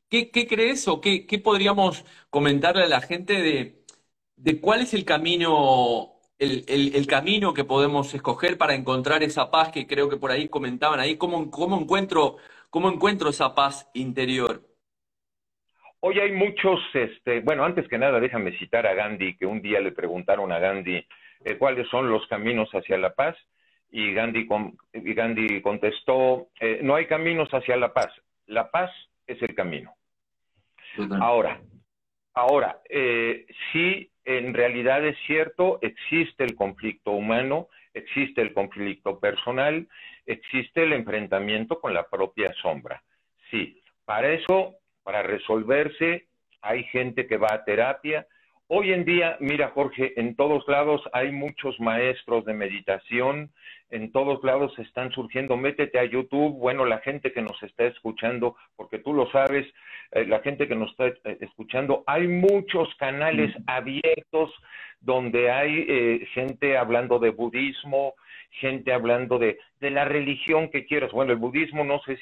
¿qué, 0.09 0.31
crees 0.31 0.87
o 0.87 1.01
qué, 1.01 1.27
podríamos 1.43 2.05
comentarle 2.31 2.85
a 2.85 2.89
la 2.89 3.01
gente 3.01 3.33
de, 3.43 3.85
de 4.37 4.61
cuál 4.61 4.83
es 4.83 4.95
el 4.95 5.05
camino, 5.05 6.21
el, 6.39 7.07
camino 7.09 7.53
que 7.53 7.65
podemos 7.65 8.15
escoger 8.15 8.57
para 8.57 8.77
encontrar 8.77 9.25
esa 9.25 9.51
paz 9.51 9.73
que 9.73 9.89
creo 9.89 10.09
que 10.09 10.19
por 10.19 10.31
ahí 10.31 10.49
comentaban 10.49 11.01
ahí? 11.01 11.17
¿Cómo, 11.17 11.51
cómo, 11.51 11.81
encuentro, 11.81 12.37
cómo 12.71 12.89
encuentro 12.93 13.29
esa 13.31 13.57
paz 13.57 13.91
interior? 13.95 14.63
Hoy 15.99 16.21
hay 16.21 16.31
muchos, 16.31 16.79
este, 16.95 17.41
bueno, 17.41 17.65
antes 17.65 17.89
que 17.89 17.99
nada 17.99 18.21
déjame 18.21 18.57
citar 18.57 18.87
a 18.87 18.95
Gandhi, 18.95 19.37
que 19.37 19.47
un 19.47 19.61
día 19.61 19.81
le 19.81 19.91
preguntaron 19.91 20.53
a 20.53 20.61
Gandhi 20.61 21.05
eh, 21.45 21.57
cuáles 21.57 21.89
son 21.89 22.11
los 22.11 22.27
caminos 22.27 22.71
hacia 22.73 22.99
la 22.99 23.15
paz 23.15 23.37
y 23.91 24.13
Gandhi, 24.13 24.49
y 24.95 25.15
Gandhi 25.15 25.63
contestó, 25.63 26.49
eh, 26.61 26.81
no 26.83 26.95
hay 26.95 27.07
caminos 27.07 27.49
hacia 27.51 27.77
la 27.77 27.93
paz, 27.93 28.13
la 28.47 28.71
paz 28.71 28.91
es 29.27 29.41
el 29.43 29.55
camino. 29.55 29.95
Ahora, 31.21 31.61
ahora, 32.35 32.81
eh, 32.89 33.47
sí, 33.73 34.11
en 34.25 34.55
realidad 34.55 35.05
es 35.05 35.17
cierto, 35.27 35.79
existe 35.83 36.45
el 36.45 36.55
conflicto 36.55 37.13
humano, 37.13 37.69
existe 37.95 38.43
el 38.43 38.53
conflicto 38.53 39.19
personal, 39.19 39.89
existe 40.27 40.83
el 40.83 40.93
enfrentamiento 40.93 41.81
con 41.81 41.95
la 41.95 42.09
propia 42.09 42.53
sombra. 42.55 43.03
Sí, 43.51 43.81
para 44.05 44.33
eso, 44.33 44.75
para 45.03 45.23
resolverse, 45.23 46.27
hay 46.61 46.85
gente 46.85 47.27
que 47.27 47.37
va 47.37 47.49
a 47.53 47.65
terapia, 47.65 48.27
Hoy 48.73 48.93
en 48.93 49.05
día, 49.05 49.37
mira 49.41 49.71
Jorge, 49.71 50.13
en 50.15 50.37
todos 50.37 50.63
lados 50.69 51.03
hay 51.13 51.33
muchos 51.33 51.81
maestros 51.81 52.45
de 52.45 52.55
meditación, 52.55 53.51
en 53.91 54.13
todos 54.13 54.45
lados 54.45 54.79
están 54.79 55.11
surgiendo, 55.11 55.57
métete 55.57 55.99
a 55.99 56.05
YouTube, 56.05 56.57
bueno, 56.57 56.85
la 56.85 56.99
gente 56.99 57.33
que 57.33 57.43
nos 57.43 57.61
está 57.65 57.87
escuchando, 57.87 58.55
porque 58.77 59.01
tú 59.01 59.13
lo 59.13 59.29
sabes, 59.33 59.67
eh, 60.13 60.25
la 60.25 60.39
gente 60.39 60.69
que 60.69 60.77
nos 60.77 60.93
está 60.93 61.09
eh, 61.09 61.39
escuchando, 61.41 62.05
hay 62.07 62.29
muchos 62.29 62.95
canales 62.95 63.53
abiertos 63.67 64.55
donde 65.01 65.51
hay 65.51 65.87
eh, 65.89 66.29
gente 66.33 66.79
hablando 66.79 67.19
de 67.19 67.31
budismo, 67.31 68.15
gente 68.53 68.93
hablando 68.93 69.41
de, 69.41 69.59
de, 69.81 69.91
la 69.91 70.05
religión 70.05 70.71
que 70.71 70.87
quieras. 70.87 71.11
Bueno, 71.11 71.33
el 71.33 71.39
budismo 71.39 71.83
no 71.83 72.01
sé 72.03 72.21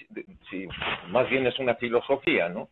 si, 0.48 0.66
más 1.10 1.28
bien 1.28 1.46
es 1.46 1.58
una 1.58 1.74
filosofía, 1.74 2.48
¿no? 2.48 2.70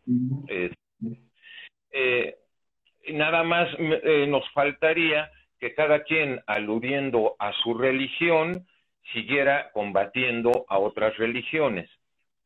Nada 3.13 3.43
más 3.43 3.69
eh, 3.79 4.27
nos 4.29 4.49
faltaría 4.51 5.31
que 5.59 5.75
cada 5.75 6.03
quien, 6.05 6.41
aludiendo 6.47 7.37
a 7.39 7.53
su 7.63 7.75
religión, 7.75 8.67
siguiera 9.13 9.71
combatiendo 9.73 10.67
a 10.69 10.79
otras 10.79 11.17
religiones. 11.17 11.89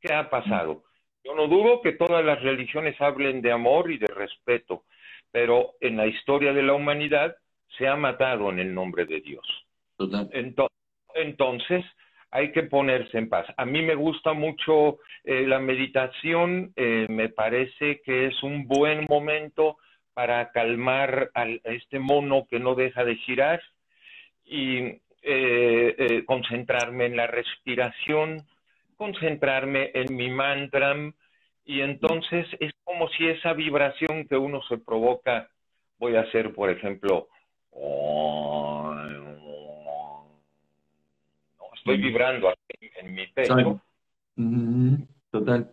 ¿Qué 0.01 0.13
ha 0.13 0.31
pasado? 0.31 0.85
Yo 1.25 1.35
no 1.35 1.49
dudo 1.49 1.83
que 1.83 1.93
todas 1.93 2.25
las 2.25 2.41
religiones 2.43 2.99
hablen 3.01 3.43
de 3.43 3.53
amor 3.53 3.91
y 3.91 3.99
de 3.99 4.07
respeto, 4.07 4.85
pero 5.31 5.75
en 5.81 5.97
la 5.97 6.07
historia 6.07 6.53
de 6.53 6.63
la 6.63 6.75
humanidad 6.75 7.37
se 7.77 7.87
ha 7.87 7.97
matado 7.97 8.51
en 8.51 8.59
el 8.59 8.75
nombre 8.75 9.05
de 9.05 9.21
Dios. 9.21 9.47
Entonces, 11.15 11.85
hay 12.31 12.53
que 12.53 12.63
ponerse 12.63 13.19
en 13.19 13.29
paz. 13.29 13.47
A 13.57 13.65
mí 13.65 13.83
me 13.83 13.95
gusta 13.95 14.33
mucho 14.33 14.99
eh, 15.25 15.47
la 15.47 15.59
meditación, 15.59 16.73
eh, 16.77 17.07
me 17.09 17.29
parece 17.29 18.01
que 18.03 18.27
es 18.27 18.43
un 18.43 18.67
buen 18.67 19.07
momento 19.09 19.79
para 20.15 20.51
calmar 20.51 21.31
a 21.35 21.47
este 21.65 21.99
mono 21.99 22.47
que 22.49 22.59
no 22.59 22.75
deja 22.75 23.05
de 23.05 23.17
girar 23.17 23.63
y 24.45 25.01
eh, 25.23 26.25
concentrarme 26.27 27.07
en 27.07 27.17
la 27.17 27.27
respiración, 27.27 28.43
concentrarme 28.97 29.91
en 29.95 30.15
mi 30.15 30.31
mantra, 30.31 30.95
y 31.65 31.83
entonces 31.83 32.47
es 32.59 32.73
como 32.85 33.09
si 33.11 33.29
esa 33.29 33.53
vibración 33.53 34.27
que 34.27 34.37
uno 34.37 34.61
se 34.69 34.79
provoca, 34.79 35.49
voy 35.99 36.17
a 36.17 36.23
hacer, 36.23 36.53
por 36.53 36.69
ejemplo, 36.69 37.29
estoy 41.75 41.99
vibrando 41.99 42.53
en 42.81 43.15
mi 43.15 43.27
pecho. 43.29 43.81
Total. 45.31 45.71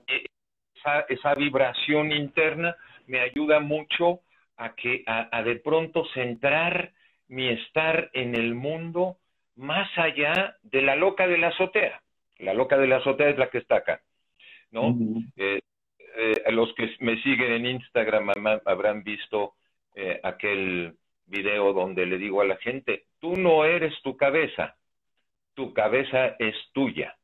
Esa, 0.75 1.00
esa, 1.10 1.34
vibración 1.34 2.12
interna 2.12 2.75
me 3.08 3.20
ayuda 3.20 3.60
mucho 3.60 4.22
a 4.58 4.76
que 4.76 5.04
a, 5.06 5.44
de 5.44 5.56
pronto 5.58 6.06
centrar 6.14 6.92
mi 7.28 7.48
estar 7.50 8.10
en 8.14 8.36
el 8.36 8.56
mundo 8.56 9.18
más 9.56 9.90
allá 9.98 10.58
de 10.64 10.82
la 10.82 10.96
loca 10.96 11.28
de 11.28 11.38
la 11.38 11.50
azotea. 11.50 12.02
La 12.40 12.54
loca 12.54 12.78
de 12.78 12.88
la 12.88 12.98
azotea 12.98 13.30
es 13.30 13.38
la 13.38 13.50
que 13.50 13.60
está 13.60 13.78
acá, 13.78 14.02
¿no? 14.72 14.96
Eh, 15.36 15.60
eh, 16.16 16.52
los 16.52 16.74
que 16.76 16.96
me 17.00 17.22
siguen 17.22 17.52
en 17.54 17.66
Instagram 17.66 18.32
habrán 18.66 19.04
visto 19.04 19.54
eh, 19.96 20.20
aquel 20.24 20.96
video 21.26 21.74
donde 21.74 22.06
le 22.06 22.18
digo 22.18 22.42
a 22.42 22.46
la 22.46 22.58
gente, 22.58 23.06
tú 23.20 23.36
no 23.36 23.66
eres 23.66 23.94
tu 24.02 24.16
cabeza, 24.16 24.78
tu 25.54 25.74
cabeza 25.74 26.36
es 26.40 26.56
tuya. 26.74 27.18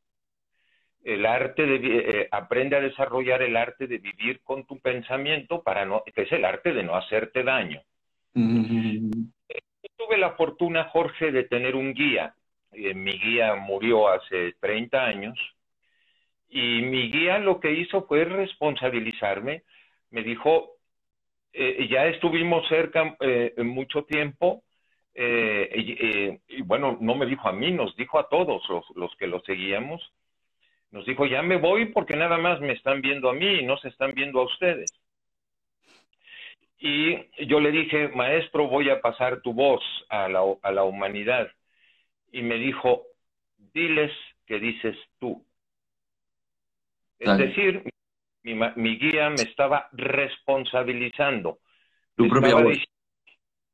El 1.04 1.26
arte 1.26 1.66
de, 1.66 1.76
eh, 1.98 2.28
aprende 2.30 2.76
a 2.76 2.80
desarrollar 2.80 3.42
el 3.42 3.56
arte 3.56 3.86
de 3.86 3.98
vivir 3.98 4.40
con 4.42 4.66
tu 4.66 4.80
pensamiento 4.80 5.62
para 5.62 5.84
no, 5.84 6.02
que 6.14 6.22
es 6.22 6.32
el 6.32 6.44
arte 6.44 6.72
de 6.72 6.82
no 6.82 6.96
hacerte 6.96 7.44
daño. 7.44 7.80
tuve 9.96 10.16
la 10.18 10.32
fortuna, 10.32 10.84
Jorge, 10.84 11.30
de 11.30 11.44
tener 11.44 11.76
un 11.76 11.94
guía. 11.94 12.34
mi 12.72 13.12
guía 13.12 13.54
murió 13.54 14.08
hace 14.08 14.54
30 14.60 15.04
años 15.04 15.38
y 16.54 16.82
mi 16.82 17.10
guía 17.10 17.38
lo 17.38 17.58
que 17.58 17.72
hizo 17.72 18.06
fue 18.06 18.24
responsabilizarme. 18.24 19.64
Me 20.10 20.22
dijo, 20.22 20.76
eh, 21.52 21.88
ya 21.90 22.06
estuvimos 22.06 22.66
cerca 22.68 23.16
eh, 23.20 23.52
mucho 23.58 24.04
tiempo, 24.04 24.62
eh, 25.14 26.40
y, 26.48 26.62
bueno, 26.62 26.96
no 27.00 27.14
me 27.16 27.26
dijo 27.26 27.48
a 27.48 27.52
mí, 27.52 27.72
nos 27.72 27.94
dijo 27.96 28.18
a 28.18 28.28
todos 28.28 28.62
los, 28.94 29.14
que 29.16 29.26
lo 29.26 29.40
seguíamos, 29.40 30.00
nos 30.94 31.04
dijo, 31.06 31.26
ya 31.26 31.42
me 31.42 31.56
voy 31.56 31.86
porque 31.86 32.16
nada 32.16 32.38
más 32.38 32.60
me 32.60 32.72
están 32.72 33.02
viendo 33.02 33.28
a 33.28 33.34
mí 33.34 33.58
y 33.58 33.66
no 33.66 33.76
se 33.78 33.88
están 33.88 34.14
viendo 34.14 34.38
a 34.38 34.44
ustedes. 34.44 34.92
Y 36.78 37.16
yo 37.46 37.58
le 37.58 37.72
dije, 37.72 38.10
maestro, 38.10 38.68
voy 38.68 38.90
a 38.90 39.00
pasar 39.00 39.40
tu 39.40 39.52
voz 39.52 39.82
a 40.08 40.28
la, 40.28 40.42
a 40.62 40.70
la 40.70 40.84
humanidad. 40.84 41.50
Y 42.30 42.42
me 42.42 42.58
dijo, 42.58 43.06
diles 43.72 44.12
que 44.46 44.60
dices 44.60 44.96
tú. 45.18 45.44
Es 47.18 47.38
decir, 47.38 47.82
mi, 48.44 48.96
guía 48.96 49.30
me 49.30 49.42
estaba 49.42 49.88
responsabilizando. 49.90 51.58
Tu 52.14 52.28
propia 52.28 52.54
voz. 52.54 52.78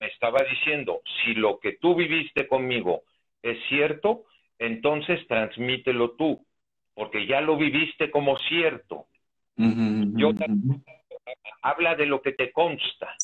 me 0.00 0.06
estaba 0.06 0.38
diciendo, 0.48 1.02
si 1.22 1.34
lo 1.34 1.61
que 1.61 1.72
tú 1.72 1.94
viviste 1.94 2.48
conmigo 2.48 3.02
es 3.42 3.59
cierto, 3.68 4.24
entonces 4.59 5.26
transmítelo 5.26 6.12
tú, 6.12 6.46
porque 7.00 7.26
ya 7.26 7.40
lo 7.40 7.56
viviste 7.56 8.10
como 8.10 8.36
cierto. 8.36 9.06
Yo 9.56 10.32
habla 11.62 11.94
de 11.94 12.04
lo 12.04 12.20
que 12.20 12.32
te 12.32 12.52
consta, 12.52 13.16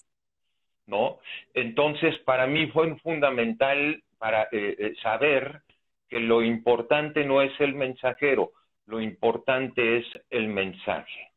¿no? 0.86 1.18
Entonces, 1.52 2.16
para 2.20 2.46
mí 2.46 2.68
fue 2.68 2.96
fundamental 3.00 4.02
para 4.16 4.44
eh, 4.44 4.76
eh, 4.78 4.94
saber 5.02 5.60
que 6.08 6.20
lo 6.20 6.42
importante 6.42 7.22
no 7.26 7.42
es 7.42 7.52
el 7.60 7.74
mensajero, 7.74 8.52
lo 8.86 8.98
importante 8.98 9.98
es 9.98 10.06
el 10.30 10.48
mensaje. 10.48 11.32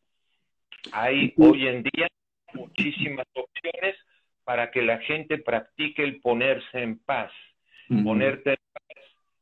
Hay 0.94 1.34
hoy 1.36 1.68
en 1.68 1.84
día 1.84 2.08
muchísimas 2.54 3.28
opciones 3.34 3.98
para 4.46 4.72
que 4.72 4.82
la 4.82 5.00
gente 5.00 5.40
practique 5.40 6.06
el 6.06 6.22
ponerse 6.22 6.82
en 6.82 7.00
paz. 7.00 7.34
Ponerte 7.90 8.58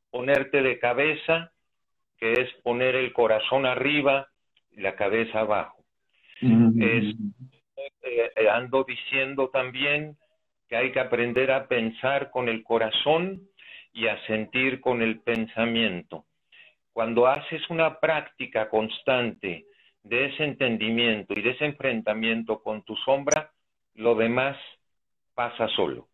ponerte 0.09 0.63
de 0.63 0.79
cabeza, 0.79 1.51
que 2.17 2.33
es 2.33 2.53
poner 2.63 2.95
el 2.95 3.13
corazón 3.13 3.65
arriba 3.65 4.27
y 4.71 4.81
la 4.81 4.95
cabeza 4.95 5.41
abajo. 5.41 5.83
Eh, 6.41 7.15
eh, 8.35 8.49
ando 8.49 8.83
diciendo 8.83 9.49
también 9.49 10.17
que 10.67 10.75
hay 10.75 10.91
que 10.91 10.99
aprender 10.99 11.51
a 11.51 11.67
pensar 11.67 12.31
con 12.31 12.49
el 12.49 12.63
corazón 12.63 13.41
y 13.93 14.07
a 14.07 14.25
sentir 14.27 14.81
con 14.81 15.01
el 15.01 15.19
pensamiento. 15.21 16.25
Cuando 16.93 17.27
haces 17.27 17.61
una 17.69 17.99
práctica 17.99 18.69
constante 18.69 19.65
de 20.03 20.25
ese 20.25 20.43
entendimiento 20.43 21.33
y 21.35 21.41
de 21.41 21.51
ese 21.51 21.65
enfrentamiento 21.65 22.61
con 22.61 22.83
tu 22.83 22.95
sombra, 22.97 23.51
lo 23.95 24.15
demás 24.15 24.57
pasa 25.33 25.67
solo. 25.69 26.07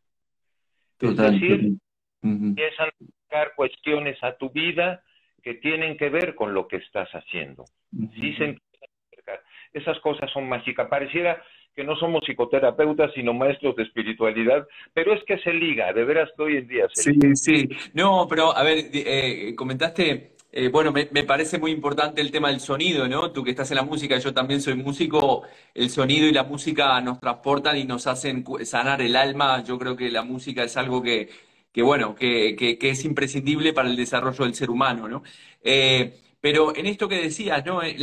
es 0.99 1.15
decir, 1.15 1.77
empiezan 2.21 2.87
a 2.87 2.93
buscar 2.99 3.53
cuestiones 3.55 4.21
a 4.23 4.35
tu 4.37 4.49
vida 4.49 5.03
que 5.43 5.56
tienen 5.56 5.97
que 5.97 6.10
ver 6.10 6.36
con 6.36 6.53
lo 6.53 6.67
que 6.67 6.77
estás 6.77 7.10
haciendo. 7.12 7.65
Sí 7.91 8.34
se 8.36 8.45
empiezan 8.45 8.60
a 8.82 9.06
acercar. 9.12 9.43
Esas 9.73 9.99
cosas 9.99 10.32
son 10.32 10.47
mágicas. 10.47 10.88
Pareciera 10.88 11.41
que 11.75 11.84
no 11.84 11.95
somos 11.97 12.23
psicoterapeutas, 12.25 13.12
sino 13.13 13.34
maestros 13.34 13.75
de 13.75 13.84
espiritualidad, 13.84 14.65
pero 14.93 15.13
es 15.13 15.23
que 15.25 15.39
se 15.39 15.51
liga, 15.53 15.91
de 15.91 16.03
veras 16.03 16.29
hoy 16.38 16.58
en 16.58 16.67
día 16.67 16.86
se 16.93 17.13
Sí, 17.13 17.36
sí. 17.36 17.69
No, 17.93 18.27
pero 18.29 18.56
a 18.56 18.63
ver, 18.63 18.86
eh, 18.93 19.56
comentaste 19.56 20.34
eh, 20.56 20.69
bueno, 20.69 20.91
me, 20.91 21.23
parece 21.23 21.58
muy 21.58 21.71
importante 21.71 22.21
el 22.21 22.29
tema 22.29 22.49
del 22.49 22.60
sonido, 22.60 23.08
¿no? 23.08 23.32
Tú 23.32 23.43
que 23.43 23.49
estás 23.49 23.71
en 23.71 23.77
la 23.77 23.82
música, 23.82 24.19
yo 24.19 24.36
también 24.36 24.62
soy 24.62 24.75
músico, 24.75 25.41
el 25.73 25.89
sonido 25.89 26.27
y 26.27 26.32
la 26.32 26.43
música 26.43 27.01
nos 27.01 27.19
transportan 27.19 27.75
y 27.75 27.86
nos 27.86 28.06
hacen 28.06 28.45
sanar 28.63 29.01
el 29.01 29.15
alma. 29.15 29.63
Yo 29.63 29.79
creo 29.79 29.95
que 29.95 30.12
la 30.12 30.21
música 30.21 30.63
es 30.63 30.77
algo 30.77 31.01
que, 31.01 31.27
que 31.73 31.81
bueno, 31.81 32.15
que, 32.15 32.55
que, 32.55 32.89
es 32.89 33.03
imprescindible 33.05 33.73
para 33.73 33.89
el 33.89 33.95
desarrollo 33.97 34.45
del 34.45 34.55
ser 34.55 34.69
humano, 34.69 35.07
¿no? 35.07 35.23
Eh, 35.63 36.21
pero 36.39 36.75
en 36.75 36.86
esto 36.88 37.07
que 37.09 37.21
decías, 37.21 37.65
¿no? 37.65 37.81
Eh, 37.83 37.95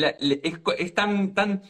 es, 0.78 0.94
tan, 0.94 1.34
tan, 1.34 1.62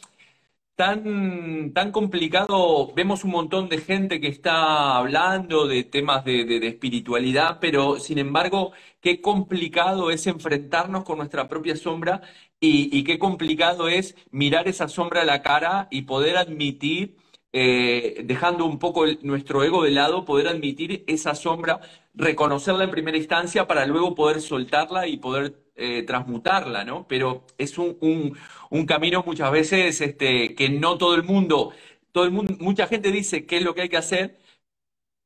tan, 0.76 1.72
tan 1.74 1.92
complicado, 1.92 2.92
vemos 2.94 3.24
un 3.24 3.32
montón 3.32 3.68
de 3.68 3.78
gente 3.78 4.20
que 4.20 4.28
está 4.28 4.96
hablando 4.96 5.66
de 5.66 5.84
temas 5.84 6.24
de, 6.24 6.66
espiritualidad, 6.68 7.58
pero 7.60 7.98
sin 7.98 8.18
embargo, 8.18 8.72
qué 9.00 9.20
complicado 9.20 10.10
es 10.10 10.26
enfrentarnos 10.26 11.04
con 11.04 11.18
nuestra 11.18 11.48
propia 11.48 11.76
sombra 11.76 12.22
y, 12.60 13.04
qué 13.04 13.18
complicado 13.18 13.88
es 13.88 14.16
mirar 14.30 14.68
esa 14.68 14.88
sombra 14.88 15.22
a 15.22 15.24
la 15.24 15.42
cara 15.42 15.88
y 15.90 16.02
poder 16.02 16.36
admitir, 16.36 17.16
eh, 17.52 18.22
dejando 18.24 18.64
un 18.64 18.78
poco 18.78 19.04
nuestro 19.22 19.64
ego 19.64 19.82
de 19.82 19.90
lado, 19.90 20.24
poder 20.24 20.48
admitir 20.48 21.04
esa 21.06 21.34
sombra, 21.34 21.80
reconocerla 22.14 22.84
en 22.84 22.90
primera 22.90 23.16
instancia 23.16 23.66
para 23.66 23.86
luego 23.86 24.14
poder 24.14 24.40
soltarla 24.40 25.06
y 25.06 25.16
poder 25.16 25.54
eh, 25.76 26.02
transmutarla, 26.02 26.84
¿no? 26.84 27.06
Pero 27.08 27.46
es 27.58 27.78
un, 27.78 28.36
un, 28.70 28.86
camino 28.86 29.22
muchas 29.26 29.50
veces 29.50 30.00
este, 30.00 30.54
que 30.54 30.68
no 30.68 30.98
todo 30.98 31.14
el 31.14 31.24
mundo, 31.24 31.72
todo 32.12 32.24
el 32.24 32.30
mundo, 32.32 32.54
mucha 32.60 32.86
gente 32.86 33.10
dice 33.10 33.46
qué 33.46 33.56
es 33.58 33.64
lo 33.64 33.74
que 33.74 33.82
hay 33.82 33.88
que 33.88 33.96
hacer, 33.96 34.36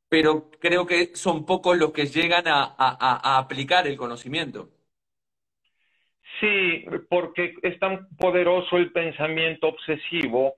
pero 0.08 0.48
creo 0.60 0.86
que 0.86 1.16
son 1.16 1.44
pocos 1.44 1.76
los 1.76 1.92
que 1.92 2.06
llegan 2.06 2.44
a, 2.46 3.36
aplicar 3.36 3.88
el 3.88 3.96
conocimiento. 3.96 4.70
Sí, 6.38 6.84
porque 7.08 7.54
es 7.62 7.78
tan 7.80 8.08
poderoso 8.16 8.76
el 8.76 8.92
pensamiento 8.92 9.66
obsesivo. 9.66 10.54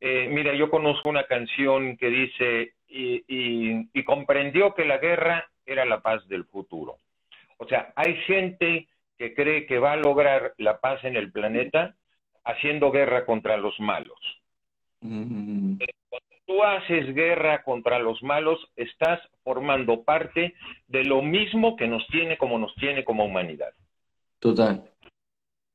Eh, 0.00 0.28
mira, 0.30 0.54
yo 0.54 0.70
conozco 0.70 1.08
una 1.08 1.24
canción 1.24 1.96
que 1.96 2.08
dice, 2.08 2.74
y, 2.88 4.02
comprendió 4.04 4.74
que 4.74 4.84
la 4.84 4.98
guerra 4.98 5.48
era 5.64 5.84
la 5.84 6.00
paz 6.00 6.26
del 6.28 6.44
futuro. 6.44 6.98
O 7.58 7.66
sea, 7.66 7.92
hay 7.96 8.14
gente 8.22 8.88
que 9.18 9.34
cree 9.34 9.66
que 9.66 9.78
va 9.78 9.92
a 9.92 9.96
lograr 9.96 10.54
la 10.58 10.78
paz 10.78 11.02
en 11.04 11.16
el 11.16 11.32
planeta 11.32 11.94
haciendo 12.44 12.90
guerra 12.90 13.24
contra 13.24 13.56
los 13.56 13.78
malos. 13.80 14.18
Cuando 15.00 16.36
tú 16.46 16.62
haces 16.62 17.14
guerra 17.14 17.62
contra 17.62 17.98
los 17.98 18.22
malos, 18.22 18.60
estás 18.76 19.20
formando 19.42 20.02
parte 20.02 20.54
de 20.86 21.04
lo 21.04 21.22
mismo 21.22 21.76
que 21.76 21.88
nos 21.88 22.06
tiene 22.08 22.36
como 22.36 22.58
nos 22.58 22.74
tiene 22.76 23.04
como 23.04 23.24
humanidad. 23.24 23.72
Total. 24.38 24.84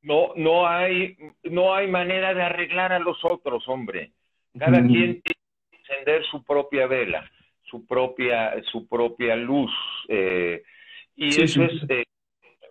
No, 0.04 0.34
no 0.36 0.68
hay, 0.68 1.16
no 1.44 1.76
hay 1.76 1.88
manera 1.88 2.34
de 2.34 2.42
arreglar 2.42 2.92
a 2.92 3.00
los 3.00 3.24
otros, 3.24 3.68
hombre. 3.68 4.12
Cada 4.58 4.80
quien 4.80 5.22
tiene 5.22 5.22
que 5.24 5.78
encender 5.78 6.26
su 6.26 6.44
propia 6.44 6.88
vela, 6.88 7.30
su 7.64 7.86
propia, 7.86 8.54
su 8.72 8.88
propia 8.88 9.36
luz. 9.36 9.72
Eh, 10.10 10.64
y 11.16 11.28
eso 11.42 11.64
es 11.64 11.74
eh, 11.90 12.04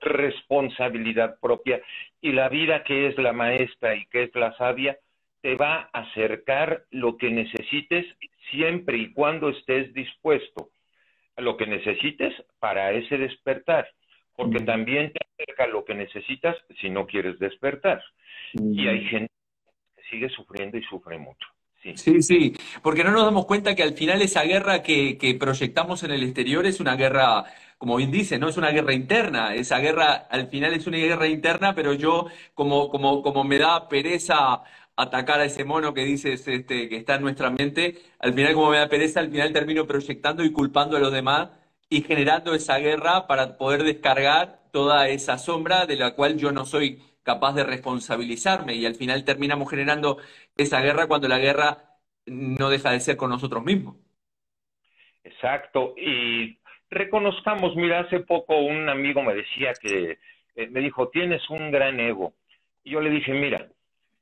responsabilidad 0.01 1.39
propia 1.41 1.81
y 2.21 2.33
la 2.33 2.49
vida 2.49 2.83
que 2.85 3.09
es 3.09 3.19
la 3.19 3.33
maestra 3.33 3.95
y 3.95 4.07
que 4.07 4.25
es 4.25 4.35
la 4.35 4.57
sabia 4.57 4.99
te 5.43 5.55
va 5.55 5.89
a 5.93 6.01
acercar 6.01 6.85
lo 6.91 7.17
que 7.17 7.31
necesites 7.31 8.07
siempre 8.51 8.99
y 8.99 9.13
cuando 9.13 9.49
estés 9.51 9.93
dispuesto. 9.95 10.71
lo 11.37 11.57
que 11.57 11.67
necesites 11.67 12.35
para 12.59 12.93
ese 12.93 13.17
despertar, 13.17 13.89
porque 14.37 14.59
también 14.59 15.11
te 15.11 15.21
acerca 15.41 15.67
lo 15.67 15.85
que 15.85 15.95
necesitas 15.95 16.57
si 16.81 16.91
no 16.91 17.07
quieres 17.07 17.39
despertar. 17.39 18.03
Y 18.53 18.87
hay 18.87 19.05
gente 19.07 19.33
que 19.97 20.03
sigue 20.11 20.29
sufriendo 20.31 20.77
y 20.77 20.83
sufre 20.85 21.19
mucho. 21.19 21.47
Sí. 21.83 22.21
sí, 22.21 22.53
porque 22.83 23.03
no 23.03 23.11
nos 23.11 23.25
damos 23.25 23.47
cuenta 23.47 23.75
que 23.75 23.83
al 23.83 23.95
final 23.95 24.21
esa 24.21 24.43
guerra 24.43 24.83
que, 24.83 25.17
que 25.17 25.35
proyectamos 25.35 26.03
en 26.03 26.11
el 26.11 26.23
exterior 26.23 26.67
es 26.67 26.79
una 26.79 26.95
guerra 26.95 27.47
como 27.81 27.97
bien 27.97 28.11
dice, 28.11 28.39
no 28.39 28.51
es 28.51 28.59
una 28.59 28.73
guerra 28.73 28.93
interna, 28.93 29.55
esa 29.55 29.79
guerra 29.79 30.27
al 30.29 30.49
final 30.49 30.75
es 30.75 30.87
una 30.87 30.99
guerra 30.99 31.27
interna, 31.27 31.75
pero 31.75 31.95
yo 31.95 32.27
como, 32.53 32.91
como, 32.91 33.23
como 33.23 33.43
me 33.43 33.57
da 33.57 33.89
pereza 33.89 34.63
atacar 34.97 35.41
a 35.41 35.47
ese 35.47 35.65
mono 35.65 35.95
que 35.95 36.05
dices 36.05 36.47
este, 36.47 36.91
que 36.91 36.97
está 36.99 37.15
en 37.15 37.23
nuestra 37.23 37.49
mente, 37.49 37.97
al 38.19 38.35
final 38.35 38.53
como 38.53 38.71
me 38.71 38.77
da 38.77 38.91
pereza, 38.91 39.21
al 39.21 39.31
final 39.31 39.55
termino 39.55 39.87
proyectando 39.87 40.45
y 40.45 40.53
culpando 40.53 40.99
a 40.99 41.01
los 41.01 41.11
demás 41.11 41.49
y 41.89 42.03
generando 42.03 42.55
esa 42.55 42.77
guerra 42.77 43.27
para 43.27 43.57
poder 43.57 43.83
descargar 43.83 44.60
toda 44.71 45.09
esa 45.09 45.39
sombra 45.39 45.87
de 45.87 45.97
la 45.97 46.15
cual 46.15 46.37
yo 46.37 46.53
no 46.53 46.65
soy 46.65 47.01
capaz 47.23 47.55
de 47.55 47.65
responsabilizarme 47.65 48.75
y 48.75 48.87
al 48.87 48.95
final 48.95 49.25
terminamos 49.25 49.71
generando 49.71 50.19
esa 50.57 50.81
guerra 50.81 51.07
cuando 51.07 51.29
la 51.29 51.39
guerra 51.39 51.79
no 52.27 52.71
deja 52.71 52.93
de 52.93 53.01
ser 53.01 53.17
con 53.17 53.31
nosotros 53.31 53.65
mismos. 53.65 53.97
Exacto, 55.23 55.95
y 55.97 56.59
reconozcamos, 56.91 57.77
mira, 57.77 58.01
hace 58.01 58.21
poco 58.21 58.59
un 58.59 58.89
amigo 58.89 59.23
me 59.23 59.35
decía 59.35 59.73
que, 59.81 60.19
eh, 60.57 60.67
me 60.69 60.81
dijo, 60.81 61.09
tienes 61.09 61.49
un 61.51 61.71
gran 61.71 62.01
ego. 62.01 62.35
Y 62.83 62.93
yo 62.93 63.01
le 63.01 63.11
dije, 63.11 63.33
mira, 63.33 63.69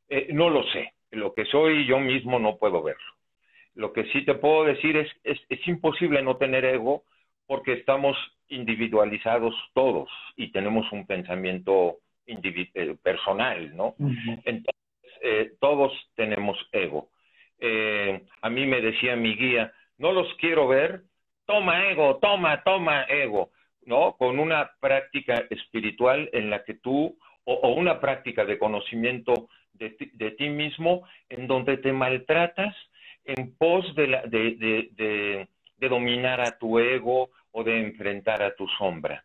eh, 0.08 0.28
no 0.32 0.50
lo 0.50 0.64
sé, 0.72 0.92
lo 1.10 1.34
que 1.34 1.44
soy 1.46 1.86
yo 1.86 1.98
mismo 1.98 2.38
no 2.38 2.56
puedo 2.56 2.82
verlo. 2.82 3.12
Lo 3.74 3.92
que 3.92 4.04
sí 4.12 4.24
te 4.24 4.34
puedo 4.34 4.64
decir 4.64 4.96
es, 4.96 5.08
es, 5.22 5.38
es 5.48 5.66
imposible 5.68 6.22
no 6.22 6.36
tener 6.36 6.64
ego 6.64 7.04
porque 7.48 7.72
estamos 7.72 8.16
individualizados 8.46 9.52
todos 9.74 10.08
y 10.36 10.52
tenemos 10.52 10.90
un 10.92 11.04
pensamiento 11.04 11.96
eh, 12.26 12.96
personal, 13.02 13.76
¿no? 13.76 13.96
Entonces, 14.44 15.58
todos 15.58 15.92
tenemos 16.14 16.56
ego. 16.70 17.08
a 18.42 18.50
mí 18.50 18.66
me 18.66 18.80
decía 18.80 19.16
mi 19.16 19.34
guía, 19.34 19.72
no 19.96 20.12
los 20.12 20.32
quiero 20.36 20.68
ver 20.68 21.02
toma 21.48 21.90
ego, 21.90 22.18
toma, 22.20 22.62
toma 22.62 23.04
ego, 23.04 23.50
¿no? 23.86 24.16
Con 24.18 24.38
una 24.38 24.70
práctica 24.80 25.44
espiritual 25.48 26.28
en 26.34 26.50
la 26.50 26.62
que 26.62 26.74
tú, 26.74 27.16
o, 27.44 27.72
una 27.72 28.00
práctica 28.00 28.44
de 28.44 28.58
conocimiento 28.58 29.48
de 29.72 30.30
ti, 30.36 30.48
mismo, 30.50 31.08
en 31.30 31.46
donde 31.46 31.78
te 31.78 31.92
maltratas 31.92 32.76
en 33.24 33.56
pos 33.56 33.94
de, 33.94 34.06
la, 34.08 34.22
de, 34.22 34.56
de 34.92 35.48
dominar 35.86 36.40
a 36.40 36.58
tu 36.58 36.78
ego 36.78 37.30
o 37.52 37.62
de 37.62 37.78
enfrentar 37.80 38.42
a 38.42 38.54
tu 38.56 38.66
sombra. 38.78 39.24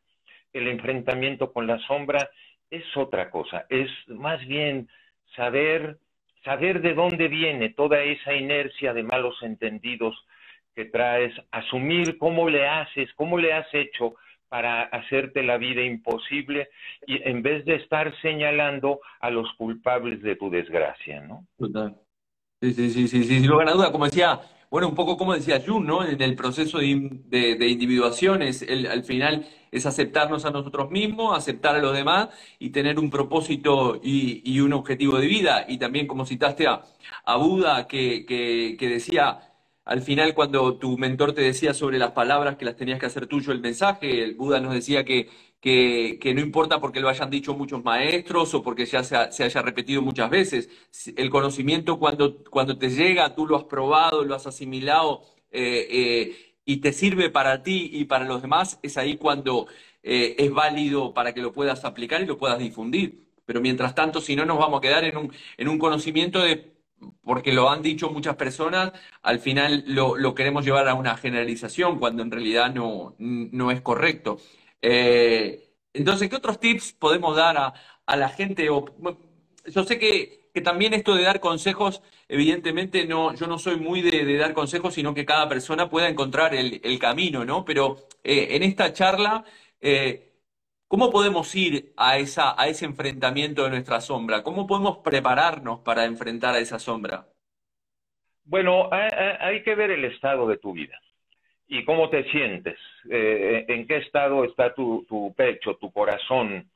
El 0.52 0.68
enfrentamiento 0.68 1.52
con 1.52 1.66
la 1.66 1.80
sombra 1.88 2.30
es 2.70 2.86
otra 2.96 3.30
cosa, 3.30 3.66
es 3.70 3.90
más 4.08 4.46
bien 4.48 4.88
saber, 5.36 5.98
saber 6.44 6.82
de 6.82 6.94
dónde 6.94 7.28
viene 7.28 7.70
toda 7.70 8.02
esa 8.04 8.34
inercia 8.34 8.94
de 8.94 9.04
malos 9.04 9.36
entendidos 9.42 10.16
que 10.76 10.86
traes, 10.86 11.34
asumir 11.52 12.18
cómo 12.18 12.50
le 12.50 12.68
haces, 12.68 13.10
cómo 13.16 13.38
le 13.38 13.54
has 13.54 13.68
hecho 13.74 14.16
para 14.50 14.84
hacerte 14.84 15.42
la 15.42 15.58
vida 15.58 15.82
imposible 15.82 16.70
y 17.08 17.28
en 17.28 17.42
vez 17.42 17.66
de 17.66 17.76
estar 17.76 18.14
señalando 18.22 19.00
a 19.20 19.32
los 19.32 19.52
culpables 19.54 20.22
de 20.22 20.36
tu 20.36 20.50
desgracia, 20.50 21.22
¿no? 21.22 21.48
Total. 21.58 21.96
Sí, 22.62 22.74
sí, 22.74 22.90
sí, 22.92 23.08
sí, 23.08 23.24
sí, 23.24 23.40
sin 23.40 23.50
lugar 23.50 23.70
a 23.70 23.72
duda, 23.72 23.92
como 23.92 24.06
decía, 24.06 24.40
bueno, 24.74 24.88
un 24.90 24.96
poco 24.96 25.18
como 25.18 25.36
decía 25.36 25.62
Jun, 25.64 25.86
¿no? 25.86 26.04
En 26.04 26.20
el 26.20 26.36
proceso 26.36 26.80
de, 26.80 27.20
de, 27.30 27.68
individuación, 27.68 28.42
al 28.42 29.04
final 29.04 29.46
es 29.72 29.86
aceptarnos 29.86 30.46
a 30.46 30.50
nosotros 30.50 30.90
mismos, 30.90 31.38
aceptar 31.38 31.76
a 31.76 31.80
los 31.80 31.94
demás 31.94 32.30
y 32.58 32.72
tener 32.72 32.98
un 32.98 33.12
propósito 33.12 34.00
y, 34.04 34.60
un 34.62 34.74
objetivo 34.74 35.20
de 35.20 35.28
vida. 35.28 35.66
Y 35.68 35.78
también, 35.78 36.08
como 36.08 36.26
citaste 36.26 36.66
a, 36.66 37.36
Buda, 37.38 37.86
que, 37.88 38.26
que, 38.26 38.76
que 38.80 38.90
decía, 38.90 39.42
al 39.86 40.02
final, 40.02 40.34
cuando 40.34 40.76
tu 40.80 40.98
mentor 40.98 41.34
te 41.34 41.42
decía 41.42 41.76
sobre 41.76 42.00
las 42.00 42.14
palabras 42.14 42.56
que 42.56 42.66
las 42.66 42.76
tenías 42.76 43.00
que 43.00 43.06
hacer 43.06 43.28
tuyo 43.28 43.52
el 43.52 43.62
mensaje, 43.62 44.24
el 44.24 44.34
Buda 44.34 44.60
nos 44.60 44.74
decía 44.74 45.06
que, 45.06 45.30
que, 45.64 46.34
no 46.36 46.42
importa 46.42 46.82
porque 46.82 47.00
lo 47.00 47.08
hayan 47.08 47.30
dicho 47.30 47.54
muchos 47.54 47.82
maestros 47.84 48.54
o 48.54 48.62
porque 48.62 48.86
ya 48.86 49.02
se, 49.02 49.16
haya 49.16 49.62
repetido 49.62 50.02
muchas 50.02 50.30
veces, 50.30 50.70
el 51.16 51.30
conocimiento 51.30 52.00
cuando, 52.00 52.44
cuando 52.50 52.78
te 52.78 52.90
llega, 52.90 53.34
tú 53.34 53.48
lo 53.48 53.56
has 53.56 53.64
probado, 53.64 54.26
lo 54.26 54.36
has 54.36 54.46
asimilado 54.46 55.22
eh, 55.52 55.88
eh, 55.90 56.56
y 56.66 56.78
te 56.78 56.92
sirve 56.92 57.30
para 57.30 57.64
ti 57.64 57.90
y 57.94 58.04
para 58.06 58.26
los 58.26 58.42
demás, 58.42 58.78
es 58.84 58.98
ahí 58.98 59.16
cuando 59.16 59.68
eh, 60.04 60.36
es 60.38 60.52
válido 60.52 61.14
para 61.14 61.34
que 61.34 61.42
lo 61.42 61.54
puedas 61.54 61.86
aplicar 61.86 62.22
y 62.22 62.26
lo 62.26 62.38
puedas 62.38 62.60
difundir. 62.60 63.24
Pero 63.46 63.62
mientras 63.62 63.96
tanto, 63.96 64.20
si 64.20 64.36
no, 64.36 64.46
nos 64.46 64.58
vamos 64.58 64.80
a 64.80 64.82
quedar 64.82 65.06
en 65.06 65.16
un, 65.18 65.34
en 65.58 65.70
un 65.70 65.80
conocimiento 65.80 66.40
de 66.42 66.74
porque 67.24 67.54
lo 67.54 67.70
han 67.70 67.82
dicho 67.82 68.10
muchas 68.10 68.36
personas, 68.36 68.94
al 69.22 69.40
final 69.40 69.84
lo, 69.88 70.36
queremos 70.36 70.66
llevar 70.66 70.88
a 70.88 70.94
una 70.94 71.18
generalización 71.18 72.00
cuando 72.00 72.24
en 72.24 72.32
realidad 72.32 72.74
no, 72.74 73.16
no 73.20 73.72
es 73.72 73.82
correcto. 73.82 74.40
Eh, 74.84 75.70
entonces, 75.94 76.30
¿qué 76.30 76.36
otros 76.36 76.60
tips 76.60 76.94
podemos 76.94 77.38
dar 77.38 77.58
a, 78.06 78.16
la 78.18 78.30
gente? 78.30 78.66
yo 78.66 79.84
sé 79.86 79.98
que, 79.98 80.52
también 80.62 80.94
esto 80.94 81.16
de 81.16 81.24
dar 81.24 81.40
consejos, 81.40 82.04
evidentemente 82.28 83.06
no, 83.08 83.34
yo 83.34 83.48
no 83.48 83.58
soy 83.58 83.78
muy 83.78 84.02
de, 84.02 84.38
dar 84.38 84.54
consejos, 84.54 84.94
sino 84.94 85.14
que 85.14 85.26
cada 85.26 85.48
persona 85.50 85.90
pueda 85.90 86.10
encontrar 86.10 86.54
el, 86.54 87.00
camino, 87.00 87.46
¿no? 87.46 87.66
Pero 87.66 88.08
eh, 88.24 88.50
en 88.52 88.64
esta 88.64 88.94
charla... 88.94 89.46
Eh, 89.82 90.30
¿Cómo 90.88 91.10
podemos 91.10 91.56
ir 91.56 91.92
a, 91.98 92.20
ese 92.20 92.86
enfrentamiento 92.86 93.64
de 93.64 93.72
nuestra 93.72 94.00
sombra? 94.00 94.44
¿Cómo 94.44 94.68
podemos 94.68 95.00
prepararnos 95.00 95.80
para 95.80 96.06
enfrentar 96.06 96.54
a 96.54 96.60
esa 96.60 96.78
sombra? 96.78 97.26
Bueno, 98.44 98.90
hay 98.92 99.64
que 99.64 99.74
ver 99.74 99.90
el 99.90 100.06
estado 100.06 100.48
de 100.48 100.58
tu 100.58 100.72
vida 100.72 101.02
y 101.68 101.84
cómo 101.86 102.10
te 102.10 102.24
sientes, 102.32 102.78
eh, 103.10 103.66
en 103.68 103.88
qué 103.88 103.98
estado 103.98 104.44
está 104.44 104.74
tu, 104.74 105.34
pecho, 105.36 105.76
tu 105.76 105.92
corazón, 105.92 106.70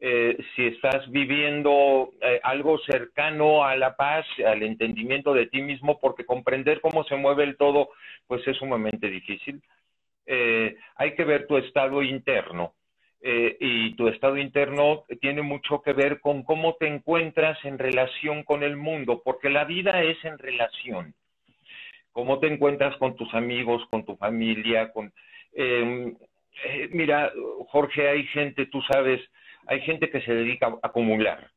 eh, 0.00 0.36
si 0.54 0.66
estás 0.66 1.10
viviendo 1.10 2.10
eh, 2.20 2.40
algo 2.42 2.78
cercano 2.80 3.64
a 3.64 3.76
la 3.76 3.96
paz, 3.96 4.26
al 4.46 4.62
entendimiento 4.62 5.32
de 5.32 5.46
ti 5.46 5.62
mismo, 5.62 5.98
porque 5.98 6.26
comprender 6.26 6.80
cómo 6.80 7.04
se 7.04 7.16
mueve 7.16 7.44
el 7.44 7.56
todo, 7.56 7.90
pues 8.26 8.46
es 8.46 8.56
sumamente 8.56 9.08
difícil. 9.08 9.62
hay 10.96 11.14
que 11.14 11.24
ver 11.24 11.46
tu 11.46 11.58
estado 11.58 12.02
interno 12.02 12.72
y 13.20 13.94
tu 13.96 14.08
estado 14.08 14.36
interno 14.36 15.04
tiene 15.20 15.42
mucho 15.42 15.82
que 15.82 15.92
ver 15.92 16.20
con 16.20 16.42
cómo 16.42 16.74
te 16.74 16.86
encuentras 16.86 17.62
en 17.64 17.78
relación 17.78 18.42
con 18.42 18.62
el 18.62 18.76
mundo, 18.76 19.22
porque 19.24 19.50
la 19.50 19.64
vida 19.64 20.02
es 20.02 20.22
en 20.24 20.38
relación. 20.38 21.14
Cómo 22.14 22.38
te 22.38 22.46
encuentras 22.46 22.96
con 22.96 23.14
tus 23.16 23.34
amigos, 23.34 23.84
con 23.90 24.06
tu 24.06 24.16
familia, 24.16 24.90
con... 24.92 25.12
Em, 25.52 26.16
eh, 26.64 26.88
mira, 26.92 27.30
Jorge, 27.68 28.08
hay 28.08 28.24
gente, 28.28 28.66
tú 28.66 28.80
sabes, 28.82 29.20
hay 29.66 29.80
gente 29.82 30.08
que 30.08 30.22
se 30.22 30.32
dedica 30.32 30.68
a 30.68 30.86
acumular, 30.86 31.50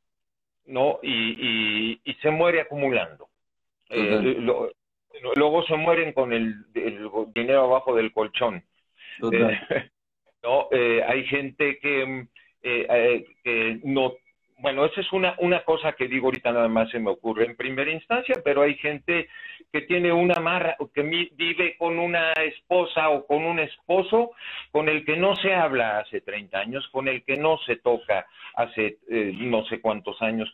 ¿no? 0.66 1.00
Y, 1.02 2.02
y, 2.04 2.14
se 2.16 2.32
muere 2.32 2.62
acumulando. 2.62 3.30
Eh, 3.90 4.38
luego 5.36 5.64
se 5.64 5.76
mueren 5.76 6.12
con 6.12 6.34
el, 6.34 6.56
dinero 7.34 7.64
abajo 7.64 7.96
del 7.96 8.12
colchón. 8.12 8.64
¿no? 10.44 10.68
Eh, 10.72 11.04
hay 11.08 11.26
gente 11.26 11.80
que, 11.80 12.28
eh, 12.64 12.88
eh, 12.90 13.26
que 13.44 13.80
no, 13.84 14.14
bueno, 14.60 14.86
esa 14.86 15.02
es 15.02 15.14
una, 15.14 15.36
una 15.40 15.64
cosa 15.64 15.94
que 15.94 16.08
digo 16.08 16.28
ahorita 16.28 16.52
nada 16.52 16.68
más 16.68 16.90
se 16.90 17.00
me 17.00 17.12
ocurre 17.12 17.46
en 17.46 17.56
primera 17.56 17.92
instancia, 17.92 18.36
pero 18.44 18.64
hay 18.64 18.76
gente 18.76 19.30
que 19.72 19.82
tiene 19.82 20.12
una 20.12 20.40
marra, 20.42 20.76
que 20.94 21.04
vive 21.04 21.78
con 21.78 22.00
una 22.00 22.32
esposa 22.34 23.10
o 23.10 23.26
con 23.26 23.44
un 23.44 23.60
esposo 23.60 24.32
con 24.72 24.90
el 24.90 25.06
que 25.06 25.16
no 25.18 25.36
se 25.36 25.54
habla 25.54 26.00
hace 26.00 26.22
30 26.22 26.58
años, 26.58 26.88
con 26.92 27.08
el 27.08 27.24
que 27.24 27.38
no 27.38 27.60
se 27.66 27.76
toca 27.78 28.26
hace 28.56 28.98
no 29.10 29.64
sé 29.66 29.80
cuántos 29.80 30.22
años, 30.22 30.52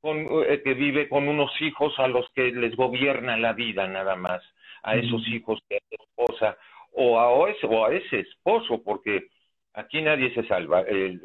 con, 0.00 0.26
que 0.44 0.74
vive 0.74 1.08
con 1.08 1.28
unos 1.28 1.50
hijos 1.60 1.98
a 1.98 2.06
los 2.06 2.30
que 2.34 2.52
les 2.52 2.76
gobierna 2.76 3.36
la 3.36 3.52
vida 3.52 3.86
nada 3.88 4.14
más, 4.14 4.42
a 4.82 4.94
esos 4.94 5.26
hijos 5.28 5.60
que 5.68 5.76
a 5.76 5.80
esposa 5.90 6.56
o 6.92 7.18
a, 7.18 7.50
ese, 7.50 7.66
o 7.66 7.84
a 7.84 7.92
ese 7.94 8.20
esposo, 8.20 8.82
porque 8.82 9.28
aquí 9.74 10.02
nadie 10.02 10.32
se 10.34 10.46
salva. 10.46 10.82
El, 10.82 11.20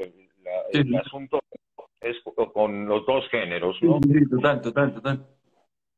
asunto 0.96 1.40
es 2.06 2.18
con 2.54 2.88
los 2.88 3.06
dos 3.06 3.28
géneros, 3.30 3.78
¿no? 3.82 4.00
Sí, 4.02 4.30
total, 4.30 4.62
total, 4.62 4.94
total. 4.94 5.26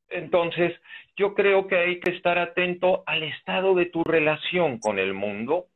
Entonces, 0.09 0.73
yo 1.17 1.33
creo 1.33 1.67
que 1.67 1.75
hay 1.75 1.99
que 1.99 2.11
estar 2.11 2.37
atento 2.37 3.03
al 3.05 3.23
estado 3.23 3.75
de 3.75 3.87
tu 3.87 4.03
relación 4.03 4.79
con 4.79 4.99
el 4.99 5.13
mundo 5.13 5.67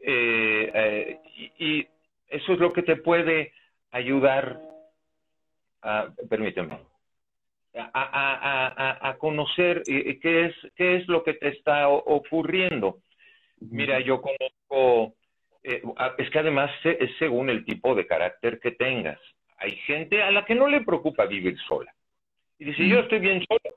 eh, 0.00 0.70
eh, 0.74 1.18
y, 1.58 1.86
eso 2.28 2.54
es 2.54 2.58
lo 2.58 2.72
que 2.72 2.82
te 2.82 2.96
puede 2.96 3.52
ayudar, 3.90 4.58
a, 5.82 6.08
permíteme, 6.30 6.78
a, 7.74 7.90
a, 7.92 9.08
a 9.10 9.18
conocer 9.18 9.82
eh, 9.86 10.18
qué 10.18 10.46
es, 10.46 10.54
qué 10.74 10.96
es 10.96 11.08
lo 11.08 11.22
que 11.22 11.34
te 11.34 11.48
está 11.48 11.88
ocurriendo. 11.88 13.00
Mira, 13.60 14.00
yo 14.00 14.20
conozco, 14.22 15.14
eh, 15.62 15.82
es 16.18 16.30
que 16.30 16.38
además 16.38 16.70
es 16.84 17.10
según 17.18 17.50
el 17.50 17.64
tipo 17.64 17.94
de 17.94 18.06
carácter 18.06 18.58
que 18.60 18.72
tengas. 18.72 19.20
Hay 19.62 19.76
gente 19.86 20.20
a 20.22 20.30
la 20.32 20.44
que 20.44 20.56
no 20.56 20.66
le 20.66 20.80
preocupa 20.80 21.24
vivir 21.26 21.56
sola. 21.68 21.94
Y 22.58 22.64
dice, 22.64 22.88
yo 22.88 22.98
estoy 23.00 23.20
bien 23.20 23.44
sola. 23.46 23.74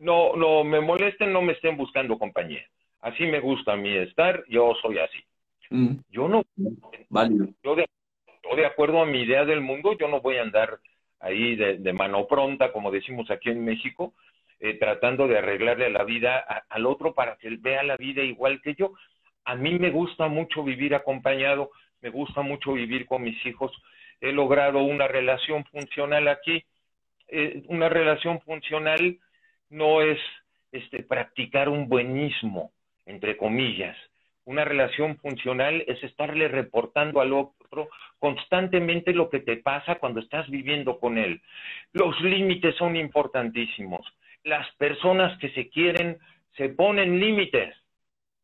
No, 0.00 0.34
no 0.34 0.64
me 0.64 0.80
molesten, 0.80 1.32
no 1.32 1.42
me 1.42 1.52
estén 1.52 1.76
buscando 1.76 2.18
compañía. 2.18 2.64
Así 3.00 3.24
me 3.24 3.38
gusta 3.38 3.74
a 3.74 3.76
mí 3.76 3.96
estar, 3.96 4.44
yo 4.48 4.74
soy 4.82 4.98
así. 4.98 5.18
Yo 6.10 6.28
no. 6.28 6.42
Válido. 7.08 7.48
Yo 7.62 7.76
de, 7.76 7.86
de 8.56 8.66
acuerdo 8.66 9.00
a 9.00 9.06
mi 9.06 9.20
idea 9.22 9.44
del 9.44 9.60
mundo, 9.60 9.96
yo 9.96 10.08
no 10.08 10.20
voy 10.20 10.38
a 10.38 10.42
andar 10.42 10.80
ahí 11.20 11.54
de, 11.54 11.92
mano 11.92 12.26
pronta, 12.26 12.72
como 12.72 12.90
decimos 12.90 13.30
aquí 13.30 13.50
en 13.50 13.64
México, 13.64 14.14
eh, 14.58 14.74
tratando 14.74 15.28
de 15.28 15.38
arreglarle 15.38 15.88
la 15.90 16.02
vida 16.02 16.38
al 16.68 16.86
otro 16.86 17.14
para 17.14 17.36
que 17.36 17.46
él 17.46 17.58
vea 17.58 17.82
la 17.84 17.96
vida 17.96 18.22
igual 18.22 18.60
que 18.62 18.74
yo. 18.74 18.94
A 19.44 19.54
mí 19.54 19.78
me 19.78 19.90
gusta 19.90 20.26
mucho 20.28 20.64
vivir 20.64 20.94
acompañado, 20.94 21.70
me 22.00 22.10
gusta 22.10 22.42
mucho 22.42 22.72
vivir 22.72 23.06
con 23.06 23.22
mis 23.22 23.44
hijos. 23.46 23.72
He 24.20 24.32
logrado 24.32 24.82
una 24.82 25.08
relación 25.08 25.64
funcional 25.66 26.28
aquí. 26.28 26.64
Eh, 27.28 27.62
una 27.68 27.88
relación 27.88 28.40
funcional 28.40 29.18
no 29.70 30.02
es 30.02 30.18
este, 30.72 31.02
practicar 31.02 31.68
un 31.68 31.88
buenismo, 31.88 32.72
entre 33.06 33.36
comillas. 33.36 33.96
Una 34.44 34.64
relación 34.64 35.16
funcional 35.18 35.84
es 35.86 36.02
estarle 36.02 36.48
reportando 36.48 37.20
al 37.20 37.32
otro 37.32 37.88
constantemente 38.18 39.12
lo 39.12 39.30
que 39.30 39.40
te 39.40 39.56
pasa 39.56 39.96
cuando 39.96 40.20
estás 40.20 40.48
viviendo 40.50 40.98
con 40.98 41.18
él. 41.18 41.40
Los 41.92 42.20
límites 42.20 42.74
son 42.76 42.96
importantísimos. 42.96 44.06
Las 44.44 44.70
personas 44.76 45.38
que 45.38 45.50
se 45.50 45.68
quieren 45.68 46.18
se 46.56 46.70
ponen 46.70 47.20
límites. 47.20 47.74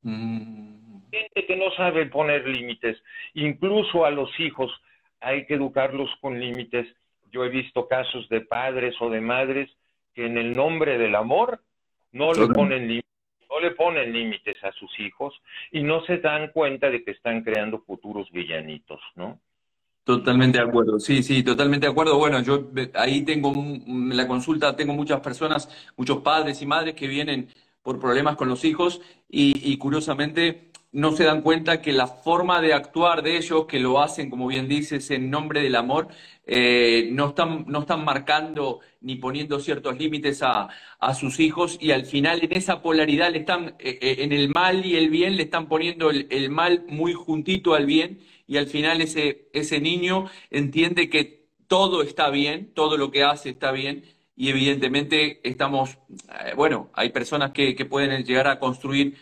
Mm. 0.02 1.00
Gente 1.10 1.46
que 1.46 1.56
no 1.56 1.70
sabe 1.72 2.06
poner 2.06 2.46
límites, 2.46 3.02
incluso 3.34 4.04
a 4.04 4.10
los 4.10 4.28
hijos 4.38 4.70
hay 5.26 5.44
que 5.44 5.54
educarlos 5.54 6.08
con 6.20 6.38
límites. 6.38 6.86
Yo 7.32 7.44
he 7.44 7.48
visto 7.48 7.88
casos 7.88 8.28
de 8.28 8.42
padres 8.42 8.94
o 9.00 9.10
de 9.10 9.20
madres 9.20 9.68
que 10.14 10.24
en 10.26 10.38
el 10.38 10.52
nombre 10.52 10.98
del 10.98 11.16
amor 11.16 11.60
no 12.12 12.32
le 12.32 12.46
ponen 12.48 12.86
límites 12.86 13.06
no 13.48 13.60
le 13.60 13.70
ponen 13.72 14.12
límites 14.12 14.56
a 14.64 14.72
sus 14.72 14.90
hijos 14.98 15.32
y 15.70 15.82
no 15.82 16.04
se 16.04 16.18
dan 16.18 16.50
cuenta 16.50 16.90
de 16.90 17.04
que 17.04 17.12
están 17.12 17.42
creando 17.42 17.78
futuros 17.78 18.28
villanitos, 18.32 19.00
¿no? 19.14 19.38
Totalmente 20.02 20.58
de 20.58 20.64
acuerdo, 20.64 20.98
sí, 20.98 21.22
sí, 21.22 21.44
totalmente 21.44 21.86
de 21.86 21.92
acuerdo. 21.92 22.18
Bueno, 22.18 22.40
yo 22.42 22.70
ahí 22.94 23.24
tengo 23.24 23.52
en 23.54 24.16
la 24.16 24.26
consulta, 24.26 24.74
tengo 24.74 24.94
muchas 24.94 25.20
personas, 25.20 25.68
muchos 25.96 26.18
padres 26.18 26.60
y 26.60 26.66
madres 26.66 26.94
que 26.94 27.06
vienen 27.06 27.48
por 27.82 28.00
problemas 28.00 28.36
con 28.36 28.48
los 28.48 28.64
hijos 28.64 29.00
y, 29.28 29.76
curiosamente 29.78 30.70
no 30.96 31.12
se 31.12 31.24
dan 31.24 31.42
cuenta 31.42 31.82
que 31.82 31.92
la 31.92 32.06
forma 32.06 32.62
de 32.62 32.72
actuar 32.72 33.22
de 33.22 33.36
ellos, 33.36 33.66
que 33.66 33.78
lo 33.78 34.00
hacen, 34.00 34.30
como 34.30 34.46
bien 34.46 34.66
dices, 34.66 35.10
en 35.10 35.28
nombre 35.28 35.60
del 35.60 35.74
amor, 35.74 36.08
eh, 36.46 37.10
no, 37.12 37.28
están, 37.28 37.66
no 37.68 37.80
están 37.80 38.02
marcando 38.02 38.80
ni 39.02 39.16
poniendo 39.16 39.60
ciertos 39.60 39.98
límites 39.98 40.42
a, 40.42 40.70
sus 41.12 41.38
hijos 41.38 41.76
y 41.82 41.90
al 41.90 42.06
final 42.06 42.42
en 42.42 42.56
esa 42.56 42.80
polaridad 42.80 43.30
le 43.30 43.40
están, 43.40 43.74
eh, 43.78 43.98
eh, 44.00 44.16
en 44.20 44.32
el 44.32 44.48
mal 44.48 44.86
y 44.86 44.96
el 44.96 45.10
bien, 45.10 45.36
le 45.36 45.42
están 45.42 45.68
poniendo 45.68 46.10
el 46.10 46.48
mal 46.48 46.86
muy 46.88 47.12
juntito 47.12 47.74
al 47.74 47.84
bien 47.84 48.20
y 48.46 48.56
al 48.56 48.66
final 48.66 49.02
ese, 49.02 49.48
ese 49.52 49.80
niño 49.80 50.30
entiende 50.50 51.10
que 51.10 51.44
todo 51.66 52.00
está 52.00 52.30
bien, 52.30 52.72
todo 52.72 52.96
lo 52.96 53.10
que 53.10 53.22
hace 53.22 53.50
está 53.50 53.70
bien 53.70 54.04
y 54.34 54.48
evidentemente 54.48 55.46
estamos, 55.46 55.98
bueno, 56.56 56.88
hay 56.94 57.10
personas 57.10 57.50
que, 57.50 57.74
pueden 57.84 58.24
llegar 58.24 58.48
a 58.48 58.58
construir 58.58 59.14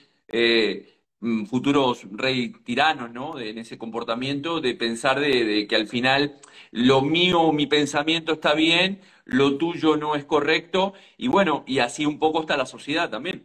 futuros 1.47 2.07
rey 2.13 2.53
tiranos, 2.65 3.11
¿no? 3.11 3.39
en 3.39 3.59
ese 3.59 3.79
comportamiento 3.79 4.61
de 4.61 4.75
pensar 4.75 5.21
de, 5.21 5.67
que 5.69 5.77
al 5.77 5.87
final 5.87 6.35
lo 6.71 7.03
mío, 7.03 7.53
mi 7.53 7.67
pensamiento 7.67 8.33
está 8.33 8.55
bien, 8.55 9.01
lo 9.25 9.57
tuyo 9.57 9.97
no 9.97 10.17
es 10.17 10.25
correcto 10.25 10.95
y 11.17 11.29
bueno, 11.29 11.65
y 11.67 11.79
así 11.79 12.05
un 12.05 12.19
poco 12.19 12.41
está 12.41 12.57
la 12.57 12.67
sociedad 12.67 13.11
también. 13.11 13.45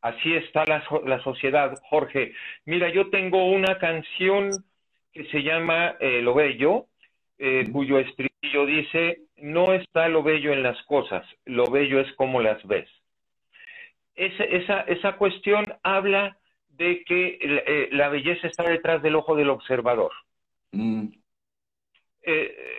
Así 0.00 0.34
está 0.34 0.64
la, 0.66 0.84
la 1.06 1.22
sociedad, 1.22 1.74
Jorge. 1.90 2.32
Mira, 2.64 2.88
yo 2.92 3.10
tengo 3.10 3.50
una 3.50 3.78
canción 3.78 4.50
que 5.12 5.24
se 5.26 5.42
llama 5.42 5.96
eh, 6.00 6.22
Lo 6.22 6.34
Bello, 6.34 6.86
eh, 7.38 7.68
cuyo 7.72 7.98
estribillo 7.98 8.66
dice, 8.66 9.22
no 9.36 9.72
está 9.72 10.08
lo 10.08 10.22
bello 10.22 10.52
en 10.52 10.62
las 10.62 10.80
cosas, 10.86 11.24
lo 11.44 11.70
bello 11.70 12.00
es 12.00 12.12
como 12.14 12.40
las 12.40 12.64
ves. 12.66 12.88
esa, 14.16 14.80
esa 14.82 15.12
cuestión 15.16 15.64
habla 15.82 16.37
de 16.78 17.04
que 17.04 17.38
eh, 17.40 17.88
la 17.92 18.08
belleza 18.08 18.46
está 18.46 18.62
detrás 18.62 19.02
del 19.02 19.16
ojo 19.16 19.36
del 19.36 19.50
observador. 19.50 20.12
Mm. 20.72 21.08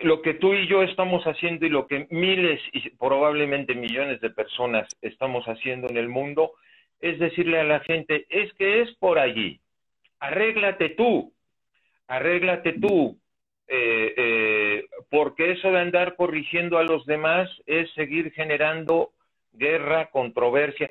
lo 0.02 0.22
que 0.22 0.34
tú 0.34 0.54
y 0.54 0.68
yo 0.68 0.84
estamos 0.84 1.24
haciendo 1.24 1.66
y 1.66 1.70
lo 1.70 1.88
que 1.88 2.06
miles 2.10 2.60
y 2.72 2.90
probablemente 2.90 3.74
millones 3.74 4.20
de 4.20 4.30
personas 4.30 4.86
estamos 5.02 5.44
haciendo 5.46 5.88
en 5.88 5.96
el 5.96 6.08
mundo 6.08 6.52
es 7.00 7.18
decirle 7.18 7.58
a 7.58 7.64
la 7.64 7.80
gente, 7.80 8.26
es 8.28 8.52
que 8.54 8.82
es 8.82 8.94
por 8.98 9.18
allí, 9.18 9.60
arréglate 10.20 10.90
tú, 10.90 11.32
arréglate 12.06 12.74
tú, 12.74 13.18
eh, 13.72 14.14
eh, 14.16 14.84
porque 15.10 15.52
eso 15.52 15.70
de 15.70 15.78
andar 15.78 16.16
corrigiendo 16.16 16.78
a 16.78 16.84
los 16.84 17.06
demás 17.06 17.48
es 17.66 17.90
seguir 17.94 18.32
generando 18.32 19.10
guerra, 19.52 20.10
controversia. 20.10 20.90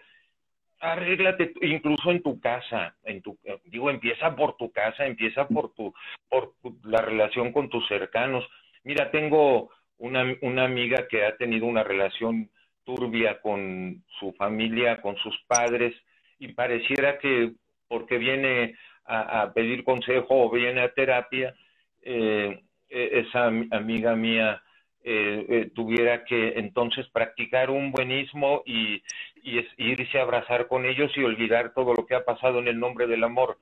Arréglate 0.81 1.53
incluso 1.61 2.11
en 2.11 2.21
tu 2.21 2.39
casa, 2.39 2.95
en 3.03 3.21
tu, 3.21 3.37
digo, 3.65 3.89
empieza 3.89 4.33
por 4.35 4.55
tu 4.55 4.71
casa, 4.71 5.05
empieza 5.05 5.47
por 5.47 5.73
tu, 5.73 5.93
por 6.29 6.53
la 6.83 7.01
relación 7.01 7.51
con 7.51 7.69
tus 7.69 7.85
cercanos. 7.87 8.47
Mira, 8.83 9.11
tengo 9.11 9.69
una, 9.97 10.23
una 10.41 10.63
amiga 10.63 11.07
que 11.09 11.25
ha 11.25 11.35
tenido 11.35 11.65
una 11.65 11.83
relación 11.83 12.49
turbia 12.85 13.41
con 13.41 14.03
su 14.19 14.31
familia, 14.33 15.01
con 15.01 15.17
sus 15.17 15.37
padres, 15.47 15.93
y 16.39 16.53
pareciera 16.53 17.19
que 17.19 17.51
porque 17.87 18.17
viene 18.17 18.75
a, 19.05 19.51
pedir 19.53 19.83
consejo 19.83 20.45
o 20.45 20.51
viene 20.51 20.81
a 20.81 20.93
terapia, 20.93 21.53
eh, 22.01 22.61
e, 22.89 23.19
esa 23.19 23.47
amiga 23.47 24.15
mía 24.15 24.61
eh, 25.03 25.45
eh, 25.49 25.71
tuviera 25.73 26.25
que 26.25 26.53
entonces 26.57 27.07
practicar 27.09 27.69
un 27.69 27.91
buenismo 27.91 28.63
y, 28.65 29.01
y, 29.43 29.65
irse 29.77 30.19
a 30.19 30.23
abrazar 30.23 30.67
con 30.67 30.85
ellos 30.85 31.11
y 31.15 31.23
olvidar 31.23 31.73
todo 31.73 31.93
lo 31.93 32.05
que 32.05 32.15
ha 32.15 32.25
pasado 32.25 32.59
en 32.59 32.67
el 32.67 32.79
nombre 32.79 33.07
del 33.07 33.23
amor. 33.23 33.57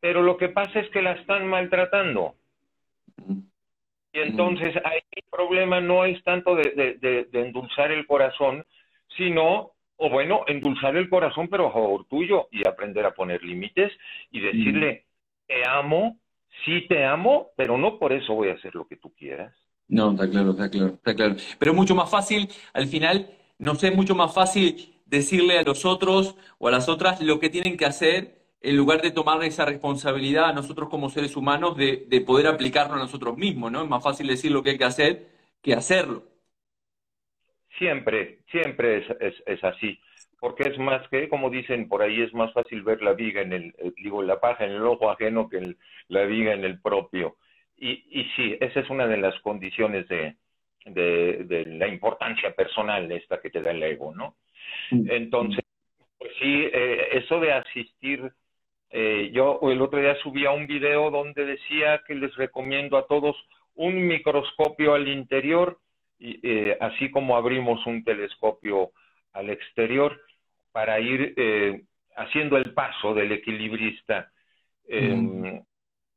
Pero 0.00 0.22
lo 0.22 0.36
que 0.36 0.48
pasa 0.48 0.80
es 0.80 0.90
que 0.90 1.02
la 1.02 1.12
están 1.12 1.46
maltratando. 1.46 2.34
Y 4.12 4.18
entonces 4.20 4.74
ahí 4.84 5.00
el 5.12 5.24
problema 5.30 5.80
no 5.80 6.04
es 6.04 6.22
tanto 6.24 6.56
de, 6.56 6.98
de 7.00 7.40
endulzar 7.40 7.92
el 7.92 8.06
corazón, 8.06 8.64
sino 9.16 9.72
o 9.96 10.10
bueno, 10.10 10.44
endulzar 10.46 10.96
el 10.96 11.08
corazón, 11.08 11.48
pero 11.48 11.68
a 11.68 11.72
favor 11.72 12.04
tuyo 12.06 12.48
y 12.50 12.66
aprender 12.68 13.04
a 13.06 13.14
poner 13.14 13.42
límites 13.42 13.92
y 14.30 14.40
decirle, 14.40 15.04
te 15.46 15.66
amo, 15.66 16.18
sí 16.64 16.86
te 16.86 17.04
amo, 17.04 17.48
pero 17.56 17.78
no 17.78 17.98
por 17.98 18.12
eso 18.12 18.34
voy 18.34 18.48
a 18.48 18.54
hacer 18.54 18.74
lo 18.74 18.86
que 18.86 18.96
tú 18.96 19.14
quieras. 19.14 19.54
No, 19.88 20.12
está 20.12 20.28
claro, 20.28 20.50
está 20.50 20.70
claro, 20.70 20.94
está 20.94 21.14
claro. 21.14 21.36
Pero 21.58 21.72
es 21.72 21.76
mucho 21.76 21.94
más 21.94 22.10
fácil, 22.10 22.48
al 22.72 22.86
final, 22.86 23.30
no 23.58 23.74
sé, 23.76 23.88
es 23.88 23.96
mucho 23.96 24.14
más 24.14 24.34
fácil 24.34 25.00
decirle 25.06 25.58
a 25.58 25.62
los 25.62 25.84
otros 25.84 26.36
o 26.58 26.68
a 26.68 26.70
las 26.72 26.88
otras 26.88 27.20
lo 27.20 27.38
que 27.38 27.50
tienen 27.50 27.76
que 27.76 27.86
hacer 27.86 28.36
en 28.60 28.76
lugar 28.76 29.00
de 29.00 29.12
tomar 29.12 29.42
esa 29.44 29.64
responsabilidad 29.64 30.46
a 30.46 30.52
nosotros 30.52 30.88
como 30.88 31.08
seres 31.08 31.36
humanos 31.36 31.76
de, 31.76 32.06
de 32.08 32.20
poder 32.20 32.48
aplicarlo 32.48 32.94
a 32.94 32.98
nosotros 32.98 33.36
mismos, 33.36 33.70
¿no? 33.70 33.82
Es 33.82 33.88
más 33.88 34.02
fácil 34.02 34.26
decir 34.26 34.50
lo 34.50 34.62
que 34.62 34.70
hay 34.70 34.78
que 34.78 34.84
hacer 34.84 35.28
que 35.62 35.74
hacerlo. 35.74 36.22
Siempre, 37.78 38.38
siempre 38.50 38.98
es, 38.98 39.34
es, 39.46 39.64
así, 39.64 39.98
porque 40.40 40.68
es 40.68 40.78
más 40.78 41.06
que, 41.08 41.28
como 41.28 41.50
dicen 41.50 41.88
por 41.88 42.02
ahí, 42.02 42.22
es 42.22 42.32
más 42.32 42.52
fácil 42.52 42.82
ver 42.82 43.02
la 43.02 43.12
viga 43.12 43.42
en 43.42 43.52
el, 43.52 43.74
digo, 43.96 44.22
la 44.22 44.40
paja 44.40 44.64
en 44.64 44.72
el 44.72 44.82
ojo 44.82 45.10
ajeno 45.10 45.48
que 45.48 45.76
la 46.08 46.24
viga 46.24 46.54
en 46.54 46.64
el 46.64 46.80
propio. 46.80 47.36
Y, 47.76 48.20
y 48.20 48.24
sí, 48.36 48.56
esa 48.60 48.80
es 48.80 48.90
una 48.90 49.06
de 49.06 49.18
las 49.18 49.38
condiciones 49.40 50.08
de, 50.08 50.36
de, 50.86 51.64
la 51.66 51.88
importancia 51.88 52.52
personal 52.54 53.10
esta 53.12 53.40
que 53.40 53.50
te 53.50 53.60
da 53.60 53.70
el 53.70 53.82
ego, 53.82 54.14
¿no? 54.14 54.36
Mm. 54.90 55.10
Entonces, 55.10 55.64
pues 56.18 56.32
sí, 56.40 56.68
eh, 56.72 57.08
eso 57.12 57.40
de 57.40 57.52
asistir, 57.52 58.32
eh, 58.90 59.30
yo 59.32 59.60
el 59.62 59.82
otro 59.82 60.00
día 60.00 60.16
subía 60.22 60.52
un 60.52 60.66
video 60.66 61.10
donde 61.10 61.44
decía 61.44 62.02
que 62.06 62.14
les 62.14 62.34
recomiendo 62.36 62.96
a 62.96 63.06
todos 63.06 63.36
un 63.74 64.06
microscopio 64.06 64.94
al 64.94 65.08
interior 65.08 65.78
y, 66.18 66.40
eh, 66.42 66.78
así 66.80 67.10
como 67.10 67.36
abrimos 67.36 67.84
un 67.86 68.02
telescopio 68.02 68.92
al 69.32 69.50
exterior 69.50 70.18
para 70.72 70.98
ir 70.98 71.34
eh, 71.36 71.82
haciendo 72.16 72.56
el 72.56 72.72
paso 72.72 73.14
del 73.14 73.32
equilibrista, 73.32 74.30
eh, 74.88 75.62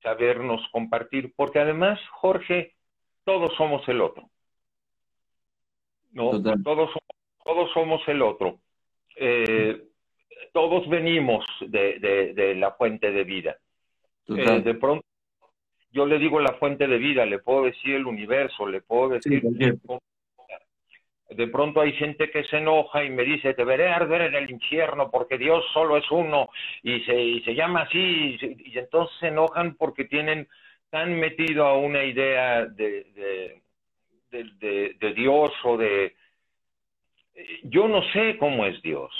sabernos 0.01 0.61
compartir, 0.71 1.33
porque 1.35 1.59
además, 1.59 1.99
Jorge, 2.11 2.75
todos 3.23 3.53
somos 3.55 3.87
el 3.87 4.01
otro. 4.01 4.29
¿no? 6.11 6.31
Todos, 6.63 6.91
todos 7.43 7.71
somos 7.73 8.01
el 8.07 8.21
otro. 8.21 8.59
todos 10.53 10.89
venimos 10.89 11.45
de, 11.61 12.55
la 12.57 12.71
fuente 12.71 13.11
de 13.11 13.23
vida. 13.23 13.57
Eh, 14.27 14.61
de 14.61 14.73
pronto, 14.75 15.05
yo 15.91 16.05
le 16.05 16.19
digo 16.19 16.39
la 16.39 16.53
fuente 16.53 16.87
de 16.87 16.97
vida, 16.97 17.25
le 17.25 17.39
puedo 17.39 17.63
decir 17.63 17.95
el 17.95 18.05
universo, 18.05 18.67
le 18.67 18.81
puedo 18.81 19.09
decir... 19.09 19.43
de 21.29 21.47
pronto 21.47 21.81
hay 21.81 21.93
gente 21.93 22.29
que 22.31 22.43
se 22.43 22.57
enoja 22.57 23.03
y 23.03 23.09
me 23.09 23.23
dice, 23.23 23.53
te 23.53 23.63
veré 23.63 23.89
arder 23.89 24.21
en 24.21 24.35
el 24.35 24.49
infierno 24.49 25.11
porque 25.11 25.37
Dios 25.37 25.63
solo 25.73 25.97
es 25.97 26.09
uno 26.11 26.49
y 26.83 27.01
se, 27.01 27.41
se 27.43 27.55
llama 27.55 27.83
así 27.83 28.37
y, 28.41 28.77
entonces 28.77 29.15
se 29.19 29.27
enojan 29.27 29.75
porque 29.75 30.05
tienen 30.05 30.47
tan 30.89 31.19
metido 31.19 31.65
a 31.65 31.77
una 31.77 32.03
idea 32.03 32.65
de, 32.65 33.61
de 34.31 35.13
Dios 35.13 35.51
o 35.63 35.77
de... 35.77 36.15
Yo 37.63 37.87
no 37.87 38.01
sé 38.11 38.37
cómo 38.37 38.65
es 38.65 38.81
Dios 38.81 39.11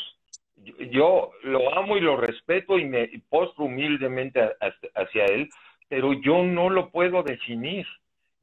yo 0.92 1.32
lo 1.44 1.78
amo 1.78 1.98
y 1.98 2.02
lo 2.02 2.18
respeto 2.18 2.78
y 2.78 2.86
me 2.86 3.10
postro 3.30 3.66
humildemente 3.66 4.42
hacia 4.96 5.26
él, 5.26 5.50
pero 5.88 6.14
yo 6.14 6.44
no 6.44 6.70
lo 6.70 6.90
puedo 6.90 7.24
definir. 7.24 7.86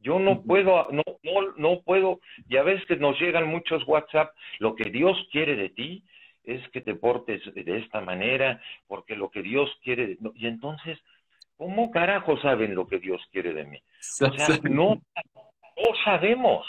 Yo 0.06 0.20
no 0.20 0.40
puedo, 0.40 0.86
no, 0.92 1.02
no, 1.24 1.52
no 1.56 1.80
puedo, 1.82 2.20
ya 2.48 2.62
ves 2.62 2.80
que 2.86 2.94
nos 2.94 3.20
llegan 3.20 3.48
muchos 3.48 3.82
WhatsApp, 3.88 4.32
lo 4.60 4.76
que 4.76 4.88
Dios 4.88 5.16
quiere 5.32 5.56
de 5.56 5.70
ti 5.70 6.04
es 6.44 6.62
que 6.68 6.80
te 6.80 6.94
portes 6.94 7.42
de 7.52 7.78
esta 7.78 8.00
manera, 8.00 8.62
porque 8.86 9.16
lo 9.16 9.32
que 9.32 9.42
Dios 9.42 9.68
quiere, 9.82 10.06
de... 10.06 10.18
y 10.36 10.46
entonces, 10.46 10.96
¿cómo 11.56 11.90
carajo 11.90 12.38
saben 12.38 12.76
lo 12.76 12.86
que 12.86 13.00
Dios 13.00 13.20
quiere 13.32 13.52
de 13.52 13.64
mí? 13.64 13.82
O 14.22 14.32
sea, 14.32 14.60
no, 14.70 14.94
no 14.94 15.96
sabemos. 16.04 16.64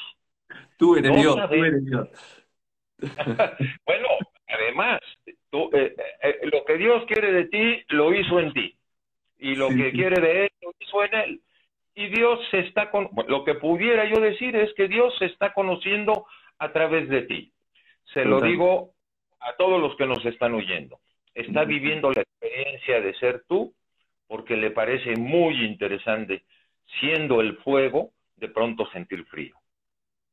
Tú 0.80 0.95
eres 0.95 1.15
Dios, 1.15 1.36
tú 1.36 1.63
eres 1.63 1.86
Dios. 1.86 2.10
bueno, 3.86 4.08
además, 4.47 5.00
eh, 5.28 5.95
eh, 6.23 6.39
lo 6.52 6.65
que 6.65 6.78
Dios 6.78 7.06
quiere 7.06 7.32
de 7.34 7.45
ti, 7.45 7.84
lo 7.89 8.15
hizo 8.15 8.39
en 8.39 8.52
ti. 8.52 8.76
Y 9.38 9.54
lo 9.54 9.69
que 9.69 9.91
quiere 9.91 10.19
de 10.19 10.45
Él, 10.45 10.52
lo 10.63 10.73
hizo 10.80 11.04
en 11.04 11.13
Él. 11.13 11.41
Y 11.97 12.10
Dios 12.10 12.39
se 12.51 12.60
está 12.60 12.91
con... 12.91 13.10
lo 13.27 13.43
que 13.43 13.55
pudiera 13.55 14.05
yo 14.07 14.21
decir 14.21 14.55
es 14.55 14.71
que 14.75 14.88
Dios 14.88 15.12
se 15.17 15.25
está 15.25 15.51
conociendo 15.51 16.27
a 16.60 16.71
través 16.71 17.10
de 17.10 17.23
ti. 17.23 17.51
Se 18.13 18.23
lo 18.23 18.39
digo 18.39 18.93
a 19.39 19.55
todos 19.57 19.81
los 19.81 19.97
que 19.97 20.05
nos 20.05 20.23
están 20.23 20.53
oyendo. 20.53 20.99
Está 21.33 21.63
viviendo 21.63 22.12
la 22.12 22.21
experiencia 22.21 23.01
de 23.01 23.15
ser 23.15 23.43
tú 23.47 23.73
porque 24.27 24.55
le 24.55 24.69
parece 24.69 25.15
muy 25.15 25.65
interesante, 25.65 26.43
siendo 26.99 27.41
el 27.41 27.57
fuego, 27.57 28.12
de 28.36 28.49
pronto 28.49 28.88
sentir 28.91 29.25
frío. 29.25 29.55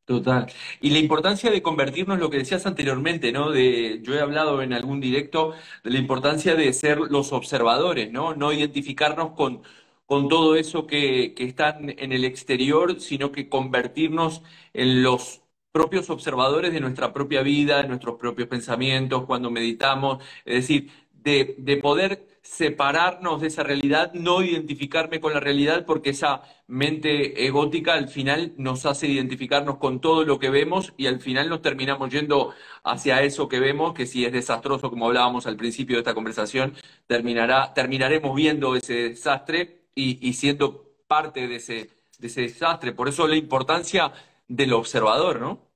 Total. 0.05 0.47
Y 0.83 0.91
la 0.91 0.99
importancia 0.99 1.51
de 1.51 1.63
convertirnos, 1.63 2.19
lo 2.19 2.29
que 2.29 2.37
decías 2.37 2.67
anteriormente, 2.67 3.33
¿no? 3.33 3.51
De, 3.51 4.03
yo 4.03 4.15
he 4.15 4.21
hablado 4.21 4.61
en 4.61 4.75
algún 4.75 5.01
directo 5.01 5.55
de 5.83 5.91
la 5.91 5.99
importancia 5.99 6.55
de 6.57 6.71
ser 6.75 6.99
los 6.99 7.33
observadores, 7.33 8.13
¿no? 8.13 8.35
No 8.35 8.53
identificarnos 8.53 9.31
con, 9.31 9.63
con 10.07 10.29
todo 10.29 10.57
eso 10.57 10.87
que, 10.87 11.35
que 11.35 11.45
está 11.45 11.79
en 11.81 12.13
el 12.13 12.25
exterior, 12.25 13.01
sino 13.01 13.33
que 13.33 13.49
convertirnos 13.49 14.43
en 14.73 15.03
los 15.03 15.43
propios 15.73 16.09
observadores 16.11 16.73
de 16.73 16.81
nuestra 16.81 17.13
propia 17.13 17.43
vida, 17.43 17.83
de 17.83 17.89
nuestros 17.89 18.17
propios 18.17 18.49
pensamientos, 18.49 19.25
cuando 19.27 19.51
meditamos, 19.51 20.23
es 20.45 20.55
decir, 20.55 20.91
de, 21.13 21.57
de 21.59 21.77
poder 21.79 22.29
separarnos 22.43 23.41
de 23.41 23.49
esa 23.49 23.63
realidad, 23.65 24.13
no 24.13 24.43
identificarme 24.43 25.19
con 25.21 25.33
la 25.33 25.41
realidad, 25.41 25.85
porque 25.87 26.11
esa 26.11 26.43
mente 26.69 27.47
egótica 27.47 27.95
al 27.95 28.09
final 28.09 28.53
nos 28.59 28.87
hace 28.87 29.09
identificarnos 29.09 29.79
con 29.79 30.01
todo 30.01 30.25
lo 30.25 30.39
que 30.39 30.51
vemos 30.51 30.93
y 30.97 31.07
al 31.07 31.21
final 31.21 31.49
nos 31.49 31.63
terminamos 31.63 32.11
yendo 32.13 32.55
hacia 32.85 33.23
eso 33.23 33.49
que 33.49 33.61
vemos, 33.61 33.95
que 33.95 34.07
si 34.07 34.25
es 34.25 34.33
desastroso, 34.33 34.91
como 34.91 35.07
hablábamos 35.07 35.47
al 35.47 35.57
principio 35.57 35.97
de 35.97 36.01
esta 36.01 36.15
conversación, 36.15 36.75
terminará, 37.07 37.73
terminaremos 37.75 38.37
viendo 38.37 38.77
ese 38.77 39.09
desastre 39.11 39.84
y, 39.95 40.33
siendo 40.33 40.85
parte 41.07 41.47
de 41.47 41.57
ese, 41.57 41.91
de 42.19 42.27
ese 42.27 42.43
desastre. 42.43 42.93
Por 42.93 43.09
eso 43.09 43.27
la 43.27 43.37
importancia 43.37 44.13
del 44.49 44.73
observador, 44.73 45.41
¿no? 45.41 45.71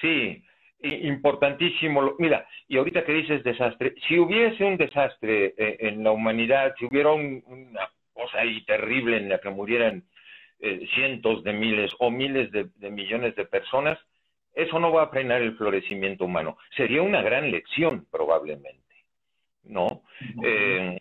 Sí, 0.00 0.42
importantísimo. 0.82 2.14
Mira, 2.18 2.46
y 2.68 2.76
ahorita 2.76 3.04
que 3.04 3.12
dices 3.12 3.44
desastre, 3.44 3.94
si 4.08 4.18
hubiese 4.18 4.64
un 4.64 4.76
desastre 4.76 5.54
eh, 5.56 5.76
en 5.80 6.02
la 6.02 6.12
humanidad, 6.12 6.74
si 6.78 6.86
hubiera 6.86 7.12
una 7.12 7.90
cosa 8.12 8.38
ahí 8.38 8.64
terrible 8.64 9.16
en 9.16 9.28
la 9.28 9.38
que 9.38 9.50
murieran 9.50 10.04
eh, 10.64 10.86
cientos 10.94 11.42
de 11.42 11.52
miles 11.52 11.92
o 11.98 12.10
miles 12.10 12.50
de, 12.52 12.68
millones 12.90 13.34
de 13.34 13.44
personas, 13.44 13.98
eso 14.54 14.78
no 14.78 14.92
va 14.92 15.04
a 15.04 15.08
frenar 15.08 15.42
el 15.42 15.56
florecimiento 15.56 16.24
humano. 16.24 16.56
Sería 16.76 17.02
una 17.02 17.22
gran 17.22 17.50
lección, 17.50 18.06
probablemente. 18.10 18.81
¿No? 19.64 20.02
Eh, 20.42 20.98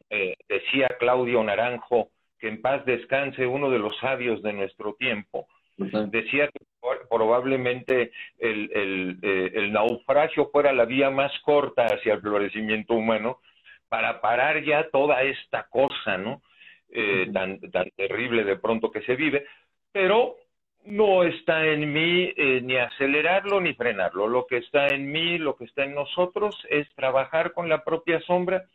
decía 0.48 0.88
Claudio 1.00 1.44
Naranjo 1.44 2.10
que 2.42 2.48
en 2.48 2.62
paz 2.62 2.84
descanse 2.86 3.46
uno 3.46 3.70
de 3.70 3.80
los 3.80 3.96
sabios 4.00 4.42
de 4.42 4.52
nuestro 4.52 4.96
tiempo. 4.96 5.48
Decía 5.78 6.48
que 6.48 6.66
probablemente 7.10 8.12
el, 8.40 9.20
eh, 9.22 9.52
el, 9.54 9.72
naufragio 9.72 10.50
fuera 10.52 10.74
la 10.74 10.86
vía 10.86 11.10
más 11.10 11.32
corta 11.42 11.86
hacia 11.86 12.16
el 12.16 12.22
florecimiento 12.22 12.96
humano 12.96 13.40
para 13.88 14.22
parar 14.22 14.64
ya 14.64 14.90
toda 14.90 15.22
esta 15.22 15.68
cosa, 15.70 16.18
¿no? 16.18 16.42
Eh, 16.90 17.30
tan, 17.32 17.60
tan 17.72 17.90
terrible 17.96 18.44
de 18.44 18.58
pronto 18.58 18.92
que 18.92 19.02
se 19.04 19.16
vive, 19.16 19.46
pero 19.92 20.36
no 20.86 21.24
está 21.24 21.66
en 21.66 21.92
mí 21.94 22.34
eh, 22.36 22.62
ni 22.64 22.76
acelerarlo 22.78 23.62
ni 23.62 23.74
frenarlo. 23.74 24.28
Lo 24.28 24.48
que 24.48 24.58
está 24.58 24.88
en 24.88 25.12
mí, 25.12 25.38
lo 25.38 25.56
que 25.56 25.66
está 25.66 25.84
en 25.84 25.94
nosotros 25.94 26.56
es 26.70 26.88
trabajar 26.96 27.54
con 27.54 27.70
la 27.70 27.84
propia 27.84 28.20
sombra. 28.22 28.66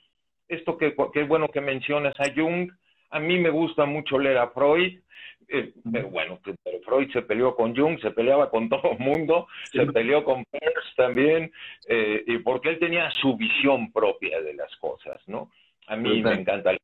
Esto 0.49 0.79
que, 0.79 0.95
que 1.12 1.23
es 1.23 1.29
bueno 1.29 1.49
que 1.49 1.61
mencionas 1.61 2.14
a 2.19 2.33
Jung, 2.35 2.71
a 3.11 3.19
mí 3.19 3.38
me 3.38 3.51
gusta 3.51 3.85
mucho 3.85 4.19
leer 4.19 4.38
a 4.38 4.51
Freud, 4.51 5.01
eh, 5.49 5.73
pero 5.92 6.09
bueno, 6.09 6.40
Freud 6.85 7.11
se 7.12 7.23
peleó 7.23 7.55
con 7.55 7.77
Jung, 7.77 8.01
se 8.01 8.11
peleaba 8.11 8.51
con 8.51 8.69
todo 8.71 8.92
el 8.92 8.99
mundo, 8.99 9.47
se 9.71 9.87
peleó 9.87 10.25
con 10.25 10.45
Peirce 10.45 10.95
también, 10.97 11.53
eh, 11.88 12.25
y 12.27 12.38
porque 12.38 12.71
él 12.71 12.79
tenía 12.79 13.11
su 13.11 13.37
visión 13.37 13.92
propia 13.92 14.40
de 14.40 14.55
las 14.55 14.75
cosas, 14.77 15.21
¿no? 15.27 15.51
A 15.87 15.97
mí 15.97 16.21
me 16.21 16.33
encanta. 16.33 16.75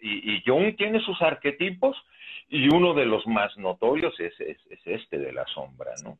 Y, 0.00 0.34
y, 0.34 0.42
Jung 0.44 0.74
tiene 0.76 1.00
sus 1.00 1.20
arquetipos, 1.22 1.96
y 2.52 2.68
uno 2.68 2.94
de 2.94 3.06
los 3.06 3.26
más 3.26 3.56
notorios 3.56 4.14
es, 4.20 4.32
es, 4.38 4.58
este 4.84 5.18
de 5.18 5.32
la 5.32 5.44
sombra, 5.46 5.92
¿no? 6.04 6.18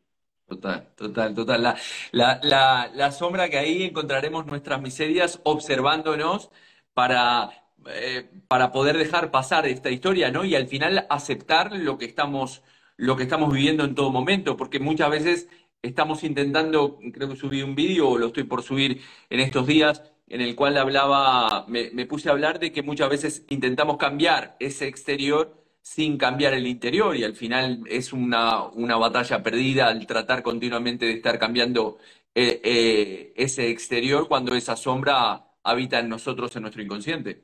Total, 0.49 0.89
total, 0.97 1.35
total. 1.35 1.63
La, 1.63 1.77
la, 2.11 2.41
la, 2.43 2.91
la 2.93 3.13
sombra 3.13 3.49
que 3.49 3.59
ahí 3.59 3.85
encontraremos 3.85 4.47
nuestras 4.47 4.81
miserias 4.83 5.41
observándonos 5.45 6.51
para 6.95 7.63
eh, 7.87 8.29
para 8.49 8.71
poder 8.71 8.97
dejar 8.97 9.31
pasar 9.31 9.67
esta 9.67 9.91
historia, 9.91 10.31
¿no? 10.31 10.45
Y 10.45 10.55
al 10.55 10.67
final 10.69 11.07
aceptar 11.11 11.73
lo 11.75 11.99
que 11.99 12.05
estamos, 12.05 12.63
lo 12.97 13.17
que 13.17 13.25
estamos 13.25 13.53
viviendo 13.53 13.85
en 13.85 13.95
todo 13.95 14.11
momento, 14.11 14.57
porque 14.57 14.79
muchas 14.79 15.11
veces 15.11 15.49
estamos 15.83 16.23
intentando, 16.23 16.99
creo 17.13 17.29
que 17.29 17.37
subí 17.37 17.63
un 17.63 17.75
vídeo 17.75 18.09
o 18.11 18.19
lo 18.19 18.29
estoy 18.29 18.45
por 18.45 18.63
subir 18.63 19.01
en 19.31 19.41
estos 19.41 19.67
días, 19.67 20.03
en 20.29 20.41
el 20.43 20.55
cual 20.55 20.77
hablaba, 20.77 21.67
me, 21.69 22.07
puse 22.07 22.29
a 22.29 22.33
hablar 22.33 22.59
de 22.59 22.73
que 22.73 22.83
muchas 22.83 23.09
veces 23.11 23.45
intentamos 23.49 23.97
cambiar 23.97 24.57
ese 24.61 24.87
exterior 24.87 25.62
sin 25.83 26.17
cambiar 26.17 26.55
el 26.55 26.67
interior 26.67 27.17
y 27.17 27.25
al 27.25 27.35
final 27.35 27.81
es 27.89 28.13
una, 28.13 28.63
una 28.69 28.97
batalla 28.97 29.43
perdida 29.43 29.89
al 29.89 30.07
tratar 30.07 30.43
continuamente 30.43 31.07
de 31.07 31.15
estar 31.15 31.39
cambiando 31.39 31.99
eh, 32.35 32.61
eh, 32.65 33.33
ese 33.37 33.69
exterior 33.69 34.29
cuando 34.29 34.55
esa 34.55 34.77
sombra 34.77 35.43
habita 35.65 35.99
en 35.99 36.09
nosotros, 36.09 36.55
en 36.55 36.63
nuestro 36.63 36.83
inconsciente. 36.83 37.43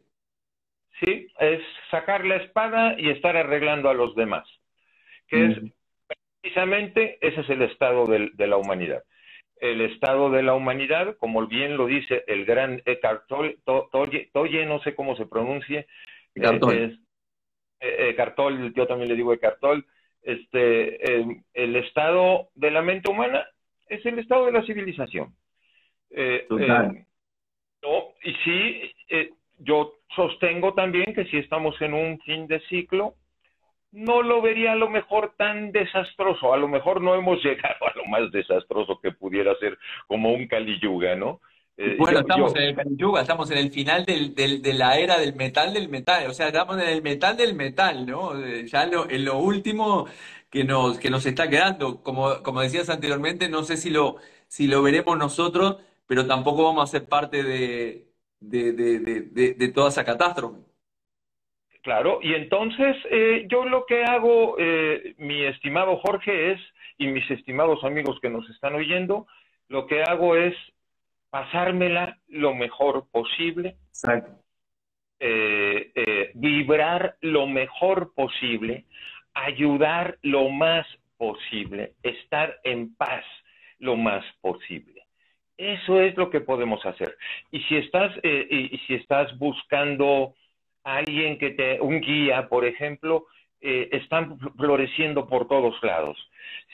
Sí, 1.01 1.29
es 1.39 1.61
sacar 1.91 2.25
la 2.25 2.37
espada 2.37 2.99
y 2.99 3.11
estar 3.11 3.37
arreglando 3.37 3.91
a 3.91 3.95
los 3.95 4.15
demás, 4.15 4.49
que 5.29 5.47
es 5.47 5.59
precisamente 6.41 7.19
ese 7.21 7.41
es 7.41 7.51
el 7.51 7.63
estado 7.63 8.07
de, 8.07 8.47
la 8.47 8.57
humanidad. 8.57 9.03
El 9.61 9.81
estado 9.81 10.31
de 10.31 10.43
la 10.43 10.55
humanidad, 10.55 11.17
como 11.19 11.47
bien 11.47 11.77
lo 11.77 11.87
dice 11.87 12.25
el 12.27 12.45
gran 12.45 12.83
Eckhart 12.85 13.27
Tolle, 13.27 14.67
no 14.67 14.81
sé 14.83 14.95
cómo 14.95 15.17
se 15.17 15.27
pronuncie, 15.27 15.87
Tolle. 16.35 16.99
Eh, 17.81 18.15
eh, 18.19 18.73
yo 18.75 18.87
también 18.87 19.09
le 19.09 19.17
digo 19.17 19.33
Eckhart 19.33 19.61
Tolle, 19.61 19.85
este, 20.23 21.23
el 21.55 21.77
estado 21.77 22.49
de 22.55 22.71
la 22.71 22.83
mente 22.83 23.11
humana 23.11 23.47
es 23.89 24.05
el 24.05 24.19
estado 24.19 24.47
de 24.47 24.53
la 24.53 24.63
civilización. 24.65 25.35
Eh, 26.11 26.47
em, 26.51 27.05
no, 27.83 28.13
y 28.23 28.35
sí, 28.45 28.93
yo 29.59 29.95
sostengo 30.15 30.75
también 30.75 31.15
que 31.15 31.25
si 31.27 31.39
estamos 31.39 31.81
en 31.81 31.95
un 31.95 32.19
fin 32.21 32.47
de 32.47 32.61
ciclo, 32.69 33.15
no 33.93 34.23
lo 34.23 34.43
vería 34.43 34.73
a 34.73 34.77
lo 34.77 34.91
mejor 34.91 35.35
tan 35.37 35.73
desastroso. 35.73 36.53
A 36.53 36.59
lo 36.59 36.69
mejor 36.69 37.01
no 37.01 37.15
hemos 37.15 37.43
llegado 37.45 37.87
a 37.87 37.97
lo 37.97 38.05
más 38.07 38.31
desastroso 38.33 39.01
que 39.01 39.13
pudiera 39.13 39.55
ser 39.57 39.79
como 40.07 40.33
un 40.33 40.47
Kali 40.47 40.79
Yuga, 40.81 41.17
¿no? 41.17 41.41
Eh, 41.81 41.95
bueno, 41.97 42.19
estamos 42.19 42.57
en 42.57 42.63
el 42.63 42.75
Kali 42.75 42.97
Yuga, 42.97 43.21
estamos 43.21 43.49
en 43.53 43.59
el 43.59 43.71
final 43.71 44.05
del, 44.05 44.35
de 44.35 44.75
la 44.75 44.99
era 44.99 45.17
del 45.17 45.37
metal 45.37 45.73
del 45.73 45.89
metal, 45.89 46.27
o 46.27 46.35
sea, 46.35 46.49
estamos 46.49 46.77
en 46.83 46.89
el 46.89 47.03
metal 47.03 47.37
del 47.37 47.55
metal, 47.55 48.05
¿no? 48.05 48.37
Eh, 48.37 48.67
ya 48.67 48.83
en 48.83 49.25
lo 49.25 49.39
último 49.39 50.09
que 50.51 50.65
nos, 50.65 50.99
que 50.99 51.09
nos 51.09 51.25
está 51.25 51.49
quedando. 51.49 52.03
Como, 52.03 52.43
como 52.43 52.63
decías 52.63 52.91
anteriormente, 52.91 53.49
no 53.49 53.63
sé 53.63 53.77
si 53.77 53.91
lo, 53.91 54.17
si 54.49 54.67
lo 54.67 54.83
veremos 54.83 55.17
nosotros, 55.17 55.77
pero 56.09 56.27
tampoco 56.27 56.65
vamos 56.65 56.83
a 56.83 56.99
ser 56.99 57.09
parte 57.09 57.45
de, 57.45 58.09
de, 58.41 59.73
toda 59.73 59.91
esa 59.91 60.05
catástrofe. 60.05 60.59
Claro, 61.83 62.19
y 62.23 62.35
entonces 62.35 62.97
eh, 63.09 63.47
yo 63.49 63.65
lo 63.65 63.87
que 63.87 64.03
hago, 64.03 64.57
eh, 64.59 65.15
mi 65.19 65.45
estimado 65.45 65.97
Jorge, 65.99 66.53
es, 66.53 66.61
y 66.99 67.07
mis 67.07 67.31
estimados 67.31 67.85
amigos 67.85 68.19
que 68.21 68.31
nos 68.31 68.51
están 68.51 68.75
oyendo, 68.75 69.29
lo 69.69 69.87
que 69.87 70.03
hago 70.03 70.35
es 70.35 70.55
pasármela 71.31 72.19
lo 72.29 72.55
mejor 72.55 73.09
posible. 73.11 73.77
Eh, 75.21 76.31
vibrar 76.35 77.17
lo 77.21 77.47
mejor 77.47 78.15
posible, 78.15 78.85
ayudar 79.35 80.19
lo 80.23 80.49
más 80.49 80.87
posible, 81.17 81.95
estar 82.03 82.61
en 82.63 82.95
paz 82.95 83.25
lo 83.79 83.97
más 83.97 84.25
posible. 84.41 85.03
Eso 85.57 86.01
es 86.01 86.17
lo 86.17 86.31
que 86.31 86.41
podemos 86.41 86.85
hacer. 86.87 87.17
Y 87.51 87.61
si 87.63 87.77
estás, 87.77 88.13
eh, 88.23 88.47
y, 88.49 88.79
si 88.87 88.95
estás 88.95 89.37
buscando 89.39 90.35
a 90.85 90.99
alguien 90.99 91.37
que 91.37 91.51
te, 91.51 91.81
un 91.81 92.01
guía, 92.01 92.49
por 92.49 92.65
ejemplo, 92.65 93.27
eh, 93.61 93.89
están 93.93 94.39
floreciendo 94.57 95.27
por 95.27 95.49
todos 95.49 95.83
lados. 95.83 96.17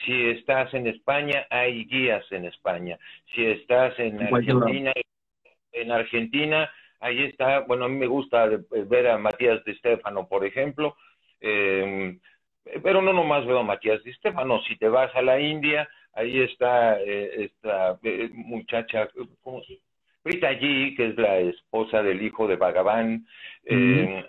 Si 0.04 0.30
estás 0.30 0.72
en 0.74 0.86
España, 0.86 1.46
hay 1.50 1.84
guías 1.84 2.24
en 2.30 2.44
España. 2.44 2.98
Si 3.34 3.44
estás 3.44 3.98
en 3.98 4.22
Argentina, 4.22 4.92
en 5.72 5.92
Argentina, 5.92 6.70
ahí 7.00 7.24
está, 7.24 7.60
bueno, 7.60 7.84
a 7.84 7.88
mí 7.88 7.96
me 7.96 8.06
gusta 8.06 8.48
ver 8.70 9.08
a 9.08 9.18
Matías 9.18 9.64
de 9.64 9.74
Stefano, 9.76 10.26
por 10.28 10.44
ejemplo, 10.44 10.96
eh, 11.40 12.18
pero 12.82 13.02
no 13.02 13.12
nomás 13.12 13.46
veo 13.46 13.58
a 13.58 13.64
Matías 13.64 14.02
de 14.04 14.14
Stefano, 14.14 14.60
si 14.62 14.76
te 14.76 14.88
vas 14.88 15.14
a 15.14 15.22
la 15.22 15.38
India, 15.38 15.88
ahí 16.14 16.40
está 16.40 17.00
eh, 17.00 17.44
esta 17.44 17.98
eh, 18.02 18.30
muchacha, 18.32 19.08
¿cómo 19.42 19.62
se 19.64 19.78
Rita 20.24 20.52
G, 20.52 20.96
que 20.96 21.08
es 21.08 21.18
la 21.18 21.38
esposa 21.38 22.02
del 22.02 22.22
hijo 22.22 22.48
de 22.48 22.56
Bhagavan. 22.56 23.26
Eh, 23.64 24.24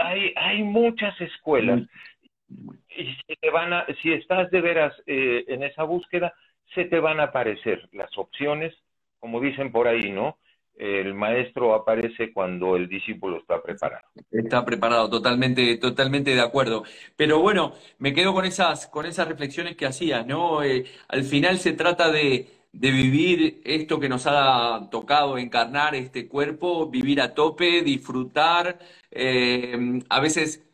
hay, 0.00 0.32
hay 0.36 0.62
muchas 0.62 1.18
escuelas. 1.20 1.82
Y 2.96 3.06
si, 3.06 3.36
te 3.40 3.50
van 3.50 3.72
a, 3.72 3.86
si 4.02 4.12
estás 4.12 4.50
de 4.50 4.60
veras 4.60 4.94
en 5.06 5.62
esa 5.62 5.82
búsqueda, 5.84 6.32
se 6.74 6.84
te 6.84 7.00
van 7.00 7.20
a 7.20 7.24
aparecer 7.24 7.88
las 7.92 8.16
opciones, 8.16 8.74
como 9.18 9.40
dicen 9.40 9.72
por 9.72 9.88
ahí, 9.88 10.10
¿no? 10.10 10.38
el 10.76 11.14
maestro 11.14 11.74
aparece 11.74 12.32
cuando 12.32 12.76
el 12.76 12.88
discípulo 12.88 13.38
está 13.38 13.62
preparado. 13.62 14.04
Está 14.30 14.64
preparado, 14.64 15.08
totalmente, 15.08 15.76
totalmente 15.78 16.34
de 16.34 16.40
acuerdo. 16.40 16.84
Pero 17.16 17.40
bueno, 17.40 17.74
me 17.98 18.12
quedo 18.12 18.34
con 18.34 18.44
esas, 18.44 18.88
con 18.88 19.06
esas 19.06 19.28
reflexiones 19.28 19.76
que 19.76 19.86
hacías, 19.86 20.26
¿no? 20.26 20.62
Eh, 20.62 20.84
al 21.08 21.22
final 21.22 21.58
se 21.58 21.74
trata 21.74 22.10
de, 22.10 22.48
vivir 22.74 23.62
esto 23.64 24.00
que 24.00 24.08
nos 24.08 24.26
ha 24.26 24.88
tocado 24.90 25.38
encarnar 25.38 25.94
este 25.94 26.28
cuerpo, 26.28 26.88
vivir 26.90 27.20
a 27.20 27.34
tope, 27.34 27.82
disfrutar. 27.82 28.78
Eh, 29.10 30.00
a 30.08 30.20
veces 30.20 30.64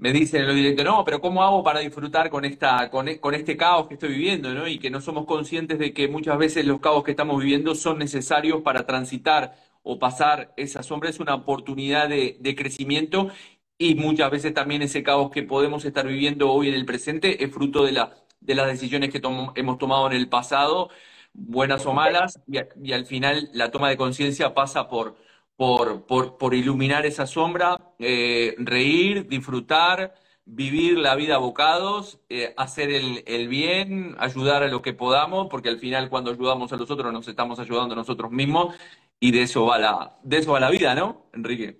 me 0.00 0.12
dicen 0.12 0.42
en 0.42 0.48
lo 0.48 0.54
directo, 0.54 0.82
no, 0.84 1.04
pero 1.04 1.20
¿cómo 1.20 1.42
hago 1.42 1.62
para 1.62 1.80
disfrutar 1.80 2.30
con, 2.30 2.44
esta, 2.46 2.90
con, 2.90 3.08
e, 3.08 3.20
con, 3.20 3.34
este 3.34 3.56
caos 3.56 3.86
que 3.86 3.94
estoy 3.94 4.10
viviendo? 4.10 4.66
Y 4.66 4.78
que 4.78 4.90
no 4.90 5.00
somos 5.00 5.26
conscientes 5.26 5.78
de 5.78 5.92
que 5.92 6.08
muchas 6.08 6.38
veces 6.38 6.64
los 6.64 6.80
caos 6.80 7.04
que 7.04 7.10
estamos 7.12 7.38
viviendo 7.40 7.74
son 7.74 7.98
necesarios 7.98 8.62
para 8.62 8.86
transitar 8.86 9.56
o 9.82 9.98
pasar 9.98 10.52
esa 10.56 10.82
sombra, 10.82 11.10
es 11.10 11.20
una 11.20 11.34
oportunidad 11.34 12.08
de, 12.08 12.54
crecimiento 12.56 13.30
y 13.78 13.94
muchas 13.94 14.30
veces 14.30 14.54
también 14.54 14.82
ese 14.82 15.02
caos 15.02 15.30
que 15.30 15.42
podemos 15.42 15.84
estar 15.84 16.06
viviendo 16.06 16.50
hoy 16.50 16.68
en 16.68 16.74
el 16.74 16.84
presente 16.86 17.42
es 17.42 17.52
fruto 17.52 17.84
de, 17.84 17.92
la, 17.92 18.14
de 18.40 18.54
las 18.54 18.66
decisiones 18.68 19.10
que 19.10 19.20
hemos 19.56 19.78
tomado 19.78 20.06
en 20.06 20.14
el 20.14 20.28
pasado, 20.28 20.90
buenas 21.32 21.86
o 21.86 21.92
malas, 21.92 22.40
y 22.46 22.92
al 22.92 23.06
final 23.06 23.48
la 23.52 23.70
toma 23.70 23.88
de 23.88 23.96
conciencia 23.96 24.54
pasa 24.54 24.88
por 24.88 25.16
por, 25.60 26.06
por, 26.06 26.38
por 26.38 26.54
iluminar 26.54 27.04
esa 27.04 27.26
sombra, 27.26 27.76
eh, 27.98 28.54
reír, 28.56 29.28
disfrutar, 29.28 30.14
vivir 30.46 30.96
la 30.96 31.14
vida 31.16 31.34
a 31.34 31.38
bocados, 31.38 32.18
eh, 32.30 32.54
hacer 32.56 32.90
el, 32.90 33.22
el, 33.26 33.46
bien, 33.46 34.16
ayudar 34.18 34.62
a 34.62 34.68
lo 34.68 34.80
que 34.80 34.94
podamos, 34.94 35.48
porque 35.50 35.68
al 35.68 35.78
final 35.78 36.08
cuando 36.08 36.30
ayudamos 36.30 36.72
a 36.72 36.76
los 36.76 36.90
otros 36.90 37.12
nos 37.12 37.28
estamos 37.28 37.60
ayudando 37.60 37.92
a 37.92 37.98
nosotros 37.98 38.30
mismos 38.30 38.74
y 39.20 39.32
de 39.32 39.42
eso 39.42 39.66
va 39.66 39.78
la, 39.78 40.16
de 40.22 40.38
eso 40.38 40.52
va 40.52 40.60
la 40.60 40.70
vida, 40.70 40.94
¿no, 40.94 41.26
Enrique? 41.34 41.76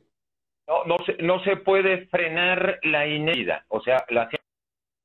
No, 0.69 0.85
no, 0.85 0.99
se, 1.07 1.15
no 1.23 1.43
se 1.43 1.57
puede 1.57 2.07
frenar 2.09 2.81
la 2.83 3.07
inédita, 3.07 3.65
o 3.69 3.81
sea, 3.81 4.05
la 4.11 4.29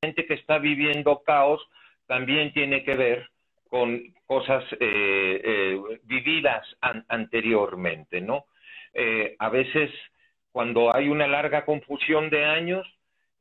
gente 0.04 0.26
que 0.26 0.34
está 0.34 0.58
viviendo 0.58 1.24
caos 1.24 1.66
también 2.08 2.52
tiene 2.52 2.84
que 2.84 2.96
ver 2.96 3.30
con 3.70 4.14
cosas 4.26 4.64
eh, 4.80 5.78
vividas 6.04 6.66
anteriormente, 7.08 8.22
¿no? 8.22 8.46
Eh, 8.94 9.36
a 9.40 9.50
veces 9.50 9.92
cuando 10.54 10.96
hay 10.96 11.10
una 11.10 11.28
larga 11.28 11.66
confusión 11.66 12.30
de 12.30 12.46
años 12.46 12.88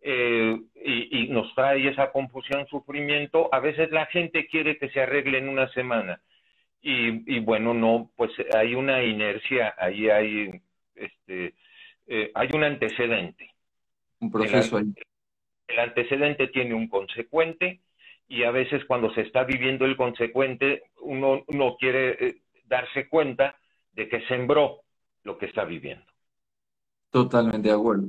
eh, 0.02 0.60
y, 0.84 1.28
nos 1.28 1.54
trae 1.54 1.88
esa 1.88 2.10
confusión, 2.10 2.66
sufrimiento, 2.66 3.48
a 3.54 3.60
veces 3.60 3.90
la 3.92 4.06
gente 4.06 4.48
quiere 4.48 4.78
que 4.78 4.90
se 4.90 5.00
arregle 5.00 5.38
en 5.38 5.48
una 5.48 5.68
semana. 5.72 6.20
Y, 6.82 7.38
bueno, 7.38 7.72
no, 7.72 8.10
pues 8.14 8.30
hay 8.54 8.74
una 8.74 9.02
inercia, 9.02 9.74
ahí 9.78 10.10
hay, 10.10 10.60
este, 10.94 11.54
eh, 12.08 12.30
hay 12.34 12.48
un 12.52 12.64
antecedente. 12.64 13.48
Un 14.20 14.30
proceso 14.30 14.78
el, 14.78 14.94
el 15.68 15.78
antecedente 15.78 16.48
tiene 16.48 16.74
un 16.74 16.88
consecuente 16.88 17.80
y 18.28 18.44
a 18.44 18.50
veces 18.50 18.84
cuando 18.86 19.12
se 19.14 19.22
está 19.22 19.44
viviendo 19.44 19.84
el 19.84 19.96
consecuente, 19.96 20.84
uno 21.00 21.44
no 21.48 21.76
quiere 21.76 22.42
darse 22.66 23.08
cuenta 23.08 23.56
de 23.92 24.08
que 24.08 24.22
sembró 24.26 24.80
lo 25.22 25.38
que 25.38 25.46
está 25.46 25.64
viviendo. 25.64 26.04
Totalmente 27.10 27.68
de 27.68 27.74
acuerdo. 27.74 28.08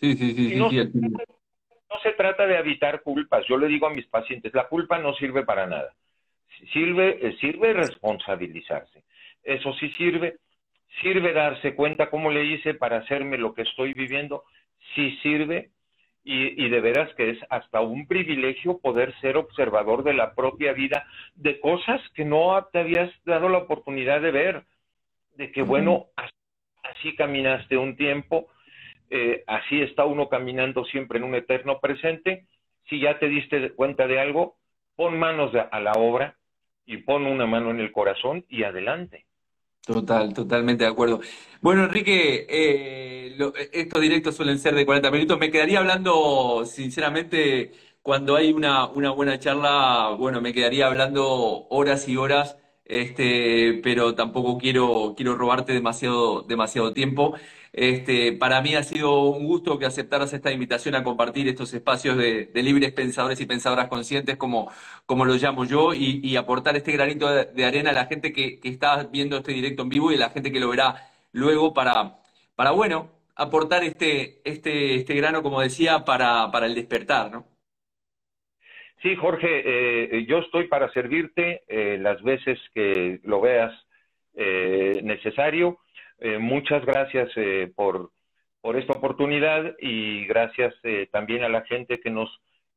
Sí, 0.00 0.16
sí, 0.16 0.34
sí, 0.34 0.48
sí, 0.48 0.56
no, 0.56 0.70
se 2.02 2.12
trata 2.12 2.46
de 2.46 2.58
evitar 2.58 3.02
culpas. 3.02 3.44
Yo 3.46 3.56
le 3.56 3.68
digo 3.68 3.86
a 3.86 3.94
mis 3.94 4.06
pacientes, 4.06 4.52
la 4.54 4.68
culpa 4.68 4.98
no 4.98 5.14
sirve 5.14 5.44
para 5.44 5.66
nada. 5.66 5.94
Sirve, 6.72 7.26
eh, 7.26 7.36
sirve 7.40 7.72
responsabilizarse. 7.72 9.04
Eso 9.42 9.72
sí 9.74 9.90
sirve. 9.90 10.38
Sirve 11.00 11.32
darse 11.32 11.74
cuenta 11.74 12.10
cómo 12.10 12.30
le 12.30 12.44
hice 12.44 12.74
para 12.74 12.98
hacerme 12.98 13.38
lo 13.38 13.54
que 13.54 13.62
estoy 13.62 13.92
viviendo. 13.92 14.44
Sí 14.94 15.18
sirve. 15.22 15.70
Y, 16.28 16.64
y, 16.64 16.68
de 16.68 16.80
veras 16.80 17.14
que 17.14 17.30
es 17.30 17.38
hasta 17.50 17.80
un 17.82 18.08
privilegio 18.08 18.78
poder 18.78 19.14
ser 19.20 19.36
observador 19.36 20.02
de 20.02 20.12
la 20.12 20.34
propia 20.34 20.72
vida, 20.72 21.06
de 21.36 21.60
cosas 21.60 22.00
que 22.16 22.24
no 22.24 22.60
te 22.72 22.80
habías 22.80 23.12
dado 23.24 23.48
la 23.48 23.58
oportunidad 23.58 24.20
de 24.20 24.32
ver, 24.32 24.64
de 25.36 25.52
que, 25.52 25.62
bueno, 25.62 26.06
así 26.82 27.14
caminaste 27.14 27.76
un 27.76 27.94
tiempo, 27.94 28.48
eh, 29.08 29.44
así 29.46 29.80
está 29.82 30.04
uno 30.04 30.28
caminando 30.28 30.84
siempre 30.86 31.18
en 31.18 31.24
un 31.24 31.36
eterno 31.36 31.78
presente. 31.78 32.46
Si 32.88 32.98
ya 32.98 33.20
te 33.20 33.28
diste 33.28 33.70
cuenta 33.70 34.08
de 34.08 34.18
algo, 34.18 34.56
pon 34.96 35.16
manos 35.16 35.52
a 35.54 35.78
la 35.78 35.92
obra 35.92 36.34
y 36.86 36.96
pon 36.98 37.26
una 37.26 37.46
mano 37.46 37.70
en 37.70 37.78
el 37.78 37.92
corazón 37.92 38.44
y 38.48 38.64
adelante. 38.64 39.26
Total, 39.86 40.34
totalmente 40.34 40.82
de 40.84 40.90
acuerdo. 40.90 41.20
Bueno, 41.60 41.84
Enrique, 41.84 42.44
eh, 42.48 43.36
estos 43.72 44.00
directos 44.02 44.34
suelen 44.34 44.58
ser 44.58 44.74
de 44.74 44.84
40 44.84 45.12
minutos. 45.12 45.38
Me 45.38 45.50
quedaría 45.52 45.78
hablando, 45.78 46.64
sinceramente, 46.66 47.70
cuando 48.02 48.34
hay 48.34 48.52
una, 48.52 48.86
una 48.88 49.10
buena 49.12 49.38
charla, 49.38 50.16
bueno, 50.18 50.40
me 50.40 50.52
quedaría 50.52 50.88
hablando 50.88 51.68
horas 51.68 52.08
y 52.08 52.16
horas 52.16 52.56
este, 52.84 53.80
pero 53.82 54.14
tampoco 54.16 54.58
quiero, 54.58 55.14
quiero 55.16 55.36
robarte 55.36 55.72
demasiado, 55.72 56.42
demasiado 56.42 56.92
tiempo. 56.92 57.34
Este, 57.78 58.32
para 58.32 58.62
mí 58.62 58.74
ha 58.74 58.82
sido 58.82 59.24
un 59.24 59.46
gusto 59.46 59.78
que 59.78 59.84
aceptaras 59.84 60.32
esta 60.32 60.50
invitación 60.50 60.94
a 60.94 61.04
compartir 61.04 61.46
estos 61.46 61.74
espacios 61.74 62.16
de, 62.16 62.48
libres 62.54 62.90
pensadores 62.92 63.38
y 63.42 63.44
pensadoras 63.44 63.88
conscientes, 63.88 64.38
como, 64.38 64.72
como 65.04 65.26
lo 65.26 65.34
llamo 65.34 65.66
yo, 65.66 65.92
y, 65.92 66.34
aportar 66.36 66.74
este 66.76 66.92
granito 66.92 67.28
de, 67.28 67.64
arena 67.66 67.90
a 67.90 67.92
la 67.92 68.06
gente 68.06 68.32
que, 68.32 68.58
está 68.64 69.04
viendo 69.04 69.36
este 69.36 69.52
directo 69.52 69.82
en 69.82 69.90
vivo 69.90 70.10
y 70.10 70.14
a 70.14 70.20
la 70.20 70.30
gente 70.30 70.50
que 70.50 70.58
lo 70.58 70.70
verá 70.70 70.94
luego 71.32 71.74
para, 71.74 72.18
bueno, 72.72 73.10
aportar 73.34 73.84
este, 73.84 74.40
este, 74.44 74.94
este 74.94 75.14
grano, 75.14 75.42
como 75.42 75.60
decía, 75.60 76.02
para, 76.06 76.50
para 76.50 76.64
el 76.64 76.74
despertar, 76.74 77.30
¿no? 77.30 77.44
Sí, 79.02 79.14
Jorge, 79.16 79.48
eh, 80.16 80.24
yo 80.26 80.38
estoy 80.38 80.68
para 80.68 80.90
servirte 80.92 81.62
eh, 81.68 81.98
las 81.98 82.22
veces 82.22 82.58
que 82.72 83.20
lo 83.24 83.42
veas 83.42 83.72
eh, 84.34 85.00
necesario. 85.04 85.78
Muchas 86.40 86.84
gracias 86.84 87.30
por, 87.74 88.10
por 88.60 88.76
esta 88.76 88.94
oportunidad 88.94 89.74
y 89.78 90.26
gracias 90.26 90.74
también 91.10 91.42
a 91.44 91.48
la 91.48 91.62
gente 91.62 91.98
que 92.00 92.10
nos, 92.10 92.30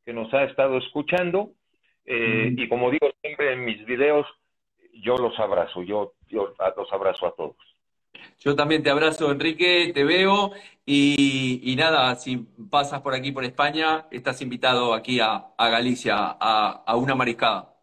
que 0.05 0.13
nos 0.13 0.33
ha 0.33 0.43
estado 0.43 0.77
escuchando. 0.77 1.51
Y 2.05 2.67
como 2.67 2.91
digo 2.91 3.11
siempre 3.21 3.53
en 3.53 3.65
mis 3.65 3.85
videos, 3.85 4.25
yo 4.93 5.15
los 5.17 5.37
abrazo, 5.39 5.83
yo, 5.83 6.13
yo 6.27 6.53
los 6.75 6.93
abrazo 6.93 7.27
a 7.27 7.35
todos. 7.35 7.55
Yo 8.39 8.55
también 8.55 8.83
te 8.83 8.89
abrazo, 8.89 9.31
Enrique, 9.31 9.91
te 9.93 10.03
veo 10.03 10.51
y, 10.85 11.75
nada, 11.77 12.15
si 12.15 12.37
pasas 12.71 13.01
por 13.01 13.13
aquí, 13.13 13.31
por 13.31 13.43
España, 13.43 14.07
estás 14.11 14.41
invitado 14.41 14.93
aquí 14.93 15.19
a, 15.19 15.53
Galicia, 15.57 16.15
a, 16.17 16.95
una 16.95 17.15
mariscada. 17.15 17.75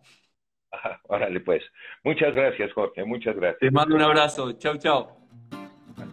Órale, 1.05 1.41
pues. 1.41 1.63
Muchas 2.03 2.35
gracias, 2.35 2.73
Jorge. 2.73 3.05
Muchas 3.05 3.37
gracias. 3.37 3.61
Te 3.61 3.71
mando 3.71 3.95
un 3.95 4.03
abrazo. 4.03 4.53
Chau, 4.53 4.77
chau. 4.77 5.16